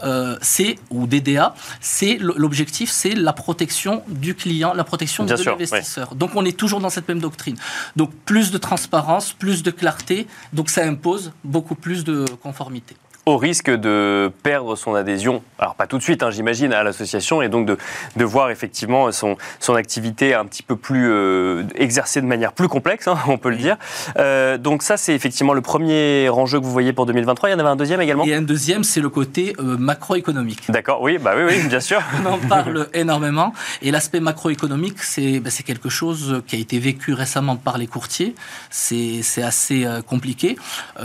Euh, 0.02 0.36
c'est 0.40 0.76
ou 0.90 1.06
DDA, 1.06 1.54
c'est 1.80 2.18
l'objectif, 2.20 2.90
c'est 2.90 3.14
la 3.14 3.32
protection 3.32 4.02
du 4.08 4.34
client, 4.34 4.74
la 4.74 4.84
protection 4.84 5.24
Bien 5.24 5.36
de 5.36 5.42
l'investisseur. 5.42 6.14
Donc 6.14 6.30
on 6.34 6.44
est 6.44 6.56
toujours 6.56 6.80
dans 6.80 6.90
cette 6.90 7.08
même 7.08 7.20
doctrine. 7.20 7.56
Donc 7.96 8.10
plus 8.24 8.50
de 8.50 8.58
transparence, 8.58 9.32
plus 9.32 9.62
de 9.62 9.70
clarté, 9.70 10.26
donc 10.52 10.70
ça 10.70 10.84
impose 10.84 11.32
beaucoup 11.44 11.74
plus 11.74 12.04
de 12.04 12.24
conformité. 12.42 12.96
Au 13.30 13.36
risque 13.36 13.70
de 13.70 14.32
perdre 14.42 14.74
son 14.74 14.96
adhésion, 14.96 15.40
alors 15.60 15.76
pas 15.76 15.86
tout 15.86 15.98
de 15.98 16.02
suite, 16.02 16.24
hein, 16.24 16.32
j'imagine, 16.32 16.72
à 16.72 16.82
l'association, 16.82 17.42
et 17.42 17.48
donc 17.48 17.64
de, 17.64 17.78
de 18.16 18.24
voir 18.24 18.50
effectivement 18.50 19.12
son, 19.12 19.36
son 19.60 19.76
activité 19.76 20.34
un 20.34 20.46
petit 20.46 20.64
peu 20.64 20.74
plus 20.74 21.08
euh, 21.08 21.62
exercée 21.76 22.20
de 22.20 22.26
manière 22.26 22.52
plus 22.52 22.66
complexe, 22.66 23.06
hein, 23.06 23.16
on 23.28 23.38
peut 23.38 23.50
le 23.50 23.56
dire. 23.56 23.76
Euh, 24.18 24.58
donc 24.58 24.82
ça, 24.82 24.96
c'est 24.96 25.14
effectivement 25.14 25.52
le 25.52 25.60
premier 25.60 26.28
enjeu 26.28 26.58
que 26.58 26.64
vous 26.64 26.72
voyez 26.72 26.92
pour 26.92 27.06
2023. 27.06 27.50
Il 27.50 27.52
y 27.52 27.54
en 27.54 27.60
avait 27.60 27.68
un 27.68 27.76
deuxième 27.76 28.00
également? 28.00 28.24
Et 28.24 28.34
un 28.34 28.42
deuxième, 28.42 28.82
c'est 28.82 29.00
le 29.00 29.10
côté 29.10 29.54
euh, 29.60 29.76
macroéconomique. 29.78 30.68
D'accord, 30.68 31.00
oui, 31.00 31.18
bah 31.18 31.34
oui, 31.36 31.44
oui, 31.46 31.68
bien 31.68 31.78
sûr. 31.78 32.02
On 32.24 32.26
en 32.26 32.38
parle 32.38 32.88
énormément. 32.94 33.52
Et 33.80 33.92
l'aspect 33.92 34.18
macroéconomique, 34.18 35.04
c'est 35.04 35.38
ben, 35.38 35.50
c'est 35.50 35.62
quelque 35.62 35.88
chose 35.88 36.42
qui 36.48 36.56
a 36.56 36.58
été 36.58 36.80
vécu 36.80 37.12
récemment 37.12 37.54
par 37.54 37.78
les 37.78 37.86
courtiers. 37.86 38.34
C'est 38.70 39.22
assez 39.40 39.86
compliqué, 40.08 40.56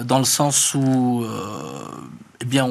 dans 0.04 0.18
le 0.18 0.26
sens 0.26 0.74
où. 0.74 1.24
Eh 2.42 2.46
bien, 2.46 2.68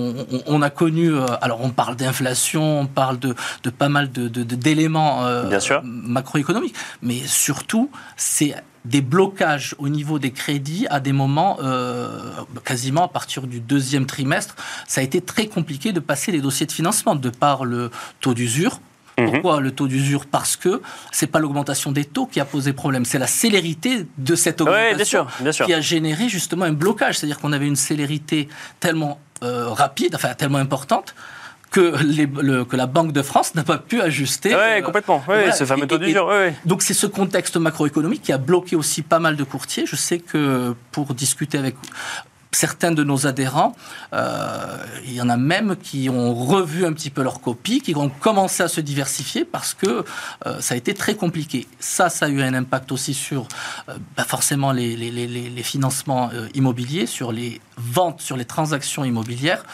on, 0.46 0.62
a 0.62 0.70
connu. 0.70 1.12
euh, 1.12 1.26
alors, 1.40 1.60
on 1.62 1.70
parle 1.70 1.96
d'inflation, 1.96 2.80
on 2.80 2.86
parle 2.86 3.18
de, 3.18 3.34
de 3.62 3.70
pas 3.70 3.88
mal 3.88 4.10
de- 4.12 4.28
de- 4.28 4.42
de- 4.42 4.54
d'éléments 4.54 5.24
euh, 5.26 5.48
macroéconomiques, 5.82 6.74
mais 7.02 7.20
surtout, 7.26 7.90
c'est 8.16 8.54
des 8.84 9.00
blocages 9.00 9.74
au 9.78 9.88
niveau 9.88 10.18
des 10.18 10.30
crédits 10.30 10.86
à 10.90 11.00
des 11.00 11.12
moments, 11.12 11.56
euh, 11.62 12.20
quasiment 12.64 13.04
à 13.04 13.08
partir 13.08 13.46
du 13.46 13.60
deuxième 13.60 14.04
trimestre, 14.04 14.56
ça 14.86 15.00
a 15.00 15.04
été 15.04 15.22
très 15.22 15.46
compliqué 15.46 15.92
de 15.92 16.00
passer 16.00 16.32
les 16.32 16.40
dossiers 16.42 16.66
de 16.66 16.72
financement 16.72 17.14
de 17.14 17.30
par 17.30 17.64
le 17.64 17.90
taux 18.20 18.34
d'usure. 18.34 18.80
Mhm. 19.18 19.30
Pourquoi 19.30 19.60
le 19.60 19.70
taux 19.70 19.86
d'usure 19.86 20.26
Parce 20.26 20.56
que 20.56 20.82
c'est 21.12 21.26
pas 21.28 21.38
l'augmentation 21.38 21.92
des 21.92 22.04
taux 22.04 22.26
qui 22.26 22.40
a 22.40 22.44
posé 22.44 22.72
problème, 22.72 23.04
c'est 23.04 23.18
la 23.18 23.26
célérité 23.28 24.06
de 24.18 24.34
cette 24.34 24.60
augmentation 24.60 24.90
Oui, 24.90 24.96
bien 24.96 25.04
sûr, 25.04 25.26
bien 25.40 25.52
sûr. 25.52 25.66
qui 25.66 25.74
a 25.74 25.80
généré 25.80 26.28
justement 26.28 26.64
un 26.64 26.72
blocage. 26.72 27.18
C'est-à-dire 27.18 27.38
qu'on 27.38 27.52
avait 27.52 27.66
une 27.68 27.76
célérité 27.76 28.48
tellement 28.80 29.20
euh, 29.42 29.68
rapide, 29.68 30.14
enfin 30.16 30.34
tellement 30.34 30.58
importante, 30.58 31.14
que, 31.70 31.94
les- 32.04 32.26
le- 32.26 32.64
que 32.64 32.76
la 32.76 32.86
Banque 32.86 33.12
de 33.12 33.20
France 33.22 33.54
n'a 33.56 33.64
pas 33.64 33.78
pu 33.78 34.00
ajuster. 34.00 34.50
Oui, 34.54 34.60
euh, 34.60 34.80
complètement. 34.82 35.18
Oui, 35.28 35.34
voilà. 35.36 35.52
ce 35.52 35.64
fameux 35.64 35.86
taux 35.86 35.98
d'usure. 35.98 36.26
Oui, 36.28 36.46
oui. 36.48 36.52
donc 36.64 36.82
c'est 36.82 36.94
ce 36.94 37.06
contexte 37.06 37.56
macroéconomique 37.56 38.22
qui 38.22 38.32
a 38.32 38.38
bloqué 38.38 38.74
aussi 38.76 39.02
pas 39.02 39.18
mal 39.18 39.36
de 39.36 39.44
courtiers. 39.44 39.84
Je 39.86 39.96
sais 39.96 40.18
que 40.18 40.74
pour 40.92 41.14
discuter 41.14 41.58
avec 41.58 41.74
certains 42.54 42.92
de 42.92 43.04
nos 43.04 43.26
adhérents, 43.26 43.74
euh, 44.12 44.76
il 45.04 45.12
y 45.12 45.20
en 45.20 45.28
a 45.28 45.36
même 45.36 45.76
qui 45.76 46.08
ont 46.08 46.34
revu 46.34 46.86
un 46.86 46.92
petit 46.92 47.10
peu 47.10 47.22
leur 47.22 47.40
copie, 47.40 47.80
qui 47.80 47.94
ont 47.96 48.08
commencé 48.08 48.62
à 48.62 48.68
se 48.68 48.80
diversifier 48.80 49.44
parce 49.44 49.74
que 49.74 50.04
euh, 50.46 50.60
ça 50.60 50.74
a 50.74 50.76
été 50.76 50.94
très 50.94 51.14
compliqué. 51.14 51.66
Ça, 51.78 52.08
ça 52.08 52.26
a 52.26 52.28
eu 52.28 52.42
un 52.42 52.54
impact 52.54 52.92
aussi 52.92 53.14
sur 53.14 53.48
euh, 53.88 53.96
bah, 54.16 54.24
forcément 54.24 54.72
les, 54.72 54.94
financements 55.62 56.30
immobiliers, 56.54 57.06
sur 57.06 57.32
les 57.32 57.60
ventes, 57.76 58.20
sur 58.20 58.36
les 58.36 58.44
transactions 58.44 59.04
immobilières. 59.04 59.64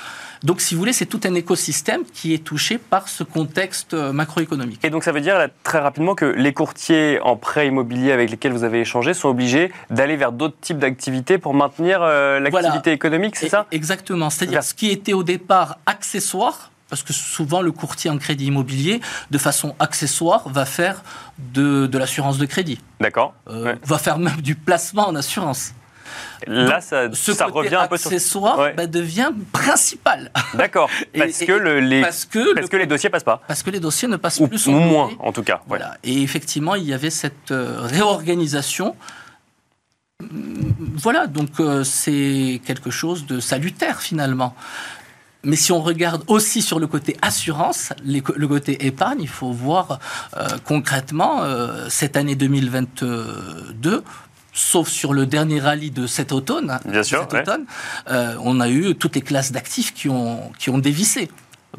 Donc, 0.42 0.60
si 0.60 0.74
vous 0.74 0.80
voulez, 0.80 0.92
c'est 0.94 1.06
tout 1.06 1.20
un 1.24 1.34
écosystème 1.34 2.02
qui 2.14 2.32
est 2.32 2.42
touché 2.42 2.78
par 2.78 3.08
ce 3.08 3.22
contexte 3.24 3.92
euh, 3.94 4.12
macroéconomique. 4.12 4.80
Et 4.84 4.90
donc 4.90 5.04
ça 5.04 5.12
veut 5.12 5.20
dire 5.20 5.36
là, 5.38 5.48
très 5.64 5.78
rapidement 5.80 6.14
que 6.14 6.24
les 6.24 6.52
courtiers 6.54 7.20
en 7.20 7.36
prêt 7.36 7.66
immobilier 7.66 8.12
avec 8.12 8.30
lesquels 8.30 8.52
vous 8.52 8.64
avez 8.64 8.80
échangé 8.80 9.12
sont 9.12 9.28
obligés 9.28 9.70
d'aller 9.90 10.16
vers 10.16 10.32
d'autres 10.32 10.56
types 10.60 10.78
d'activités 10.78 11.36
pour 11.38 11.52
maintenir 11.54 12.00
euh, 12.02 12.40
l'activité 12.40 12.78
Voilà. 12.80 12.92
économique, 12.92 13.36
c'est 13.36 13.48
ça? 13.50 13.66
Exactement. 13.70 14.30
C'est-à-dire 14.30 14.62
ce 14.64 14.72
qui 14.74 14.90
était 14.90 15.12
au 15.12 15.22
départ 15.22 15.78
accessoire, 15.86 16.70
parce 16.88 17.02
que 17.02 17.12
souvent 17.12 17.60
le 17.62 17.70
courtier 17.70 18.10
en 18.10 18.16
crédit 18.18 18.46
immobilier, 18.46 19.00
de 19.30 19.38
façon 19.38 19.74
accessoire, 19.78 20.48
va 20.48 20.64
faire 20.64 21.02
de, 21.38 21.86
de 21.86 21.98
l'assurance 21.98 22.38
de 22.38 22.46
crédit, 22.46 22.80
D'accord. 23.00 23.34
Euh, 23.48 23.64
Ouais. 23.64 23.78
va 23.84 23.98
faire 23.98 24.18
même 24.18 24.40
du 24.40 24.54
placement 24.54 25.06
en 25.08 25.14
assurance. 25.14 25.72
Là, 26.46 26.80
ça, 26.80 27.12
Ce 27.12 27.32
ça 27.32 27.46
côté 27.46 27.58
revient 27.58 27.74
un 27.76 27.86
peu 27.86 27.96
sur. 27.96 28.10
accessoire 28.10 28.58
Ouais. 28.58 28.74
bah, 28.74 28.86
devient 28.86 29.30
principal. 29.52 30.30
D'accord. 30.54 30.88
Parce 31.18 31.42
et- 31.42 31.46
que 31.46 31.52
le- 31.52 31.80
les 31.80 32.00
parce 32.02 32.24
que, 32.24 32.54
parce 32.54 32.64
le- 32.66 32.68
que 32.70 32.76
les 32.76 32.86
dossiers 32.86 33.10
passent 33.10 33.24
pas. 33.24 33.42
parce 33.46 33.62
que 33.62 33.70
les 33.70 33.80
dossiers 33.80 34.08
ne 34.08 34.16
passent 34.16 34.40
Ou, 34.40 34.48
plus 34.48 34.66
ou 34.66 34.72
moins, 34.72 35.10
en 35.20 35.32
tout 35.32 35.42
cas. 35.42 35.56
ouais. 35.56 35.60
Voilà. 35.68 35.96
Et 36.04 36.22
effectivement, 36.22 36.74
il 36.74 36.84
y 36.84 36.92
avait 36.94 37.10
cette 37.10 37.50
euh, 37.50 37.78
réorganisation. 37.82 38.96
Hum, 40.22 40.74
Voilà, 40.96 41.26
donc 41.26 41.60
euh, 41.60 41.82
c'est 41.84 42.60
quelque 42.64 42.90
chose 42.90 43.26
de 43.26 43.40
salutaire 43.40 44.00
finalement. 44.02 44.54
Mais 45.42 45.56
si 45.56 45.72
on 45.72 45.80
regarde 45.80 46.22
aussi 46.26 46.60
sur 46.60 46.78
le 46.78 46.86
côté 46.86 47.16
assurance, 47.22 47.94
les 48.04 48.22
le 48.36 48.46
côté 48.46 48.84
épargne, 48.86 49.20
il 49.22 49.28
faut 49.28 49.52
voir 49.52 49.98
euh, 50.36 50.46
concrètement 50.66 51.42
euh, 51.42 51.86
cette 51.88 52.16
année 52.18 52.34
2022. 52.34 54.04
Sauf 54.62 54.90
sur 54.90 55.14
le 55.14 55.24
dernier 55.24 55.58
rallye 55.58 55.90
de 55.90 56.06
cet 56.06 56.32
automne, 56.32 56.78
Bien 56.84 56.98
de 57.00 57.02
sûr, 57.02 57.20
cet 57.22 57.32
ouais. 57.32 57.40
automne, 57.40 57.64
euh, 58.10 58.36
on 58.44 58.60
a 58.60 58.68
eu 58.68 58.94
toutes 58.94 59.14
les 59.14 59.22
classes 59.22 59.52
d'actifs 59.52 59.94
qui 59.94 60.10
ont, 60.10 60.52
qui 60.58 60.68
ont 60.68 60.76
dévissé, 60.76 61.30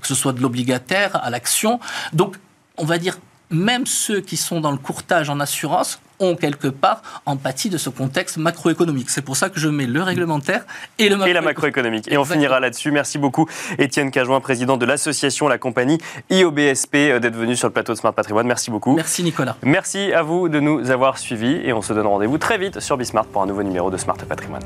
que 0.01 0.07
ce 0.07 0.15
soit 0.15 0.33
de 0.33 0.41
l'obligataire 0.41 1.15
à 1.23 1.29
l'action. 1.29 1.79
Donc, 2.11 2.37
on 2.77 2.85
va 2.85 2.97
dire, 2.97 3.19
même 3.51 3.85
ceux 3.85 4.21
qui 4.21 4.37
sont 4.37 4.61
dans 4.61 4.71
le 4.71 4.77
courtage 4.77 5.29
en 5.29 5.39
assurance 5.39 5.99
ont 6.19 6.35
quelque 6.35 6.67
part 6.67 7.01
empathie 7.25 7.69
de 7.69 7.77
ce 7.79 7.89
contexte 7.89 8.37
macroéconomique. 8.37 9.09
C'est 9.09 9.23
pour 9.23 9.35
ça 9.35 9.49
que 9.49 9.59
je 9.59 9.67
mets 9.67 9.87
le 9.87 10.03
réglementaire 10.03 10.65
et 10.99 11.09
le 11.09 11.15
Et 11.27 11.33
la 11.33 11.41
macroéconomique. 11.41 11.45
macroéconomique. 11.45 12.07
Et 12.07 12.17
on 12.17 12.21
Exactement. 12.21 12.41
finira 12.41 12.59
là-dessus. 12.59 12.91
Merci 12.91 13.17
beaucoup, 13.17 13.47
Étienne 13.79 14.11
Cajoin, 14.11 14.39
président 14.39 14.77
de 14.77 14.85
l'association 14.85 15.47
La 15.47 15.57
Compagnie 15.57 15.97
IOBSP, 16.29 16.95
euh, 16.95 17.19
d'être 17.19 17.35
venu 17.35 17.55
sur 17.55 17.67
le 17.67 17.73
plateau 17.73 17.93
de 17.93 17.97
Smart 17.97 18.13
Patrimoine. 18.13 18.45
Merci 18.45 18.69
beaucoup. 18.69 18.93
Merci 18.95 19.23
Nicolas. 19.23 19.57
Merci 19.63 20.13
à 20.13 20.21
vous 20.21 20.47
de 20.47 20.59
nous 20.59 20.91
avoir 20.91 21.17
suivis 21.17 21.59
et 21.63 21.73
on 21.73 21.81
se 21.81 21.91
donne 21.93 22.05
rendez-vous 22.07 22.37
très 22.37 22.59
vite 22.59 22.79
sur 22.81 22.97
Bismart 22.97 23.25
pour 23.25 23.41
un 23.41 23.47
nouveau 23.47 23.63
numéro 23.63 23.89
de 23.89 23.97
Smart 23.97 24.17
Patrimoine. 24.17 24.61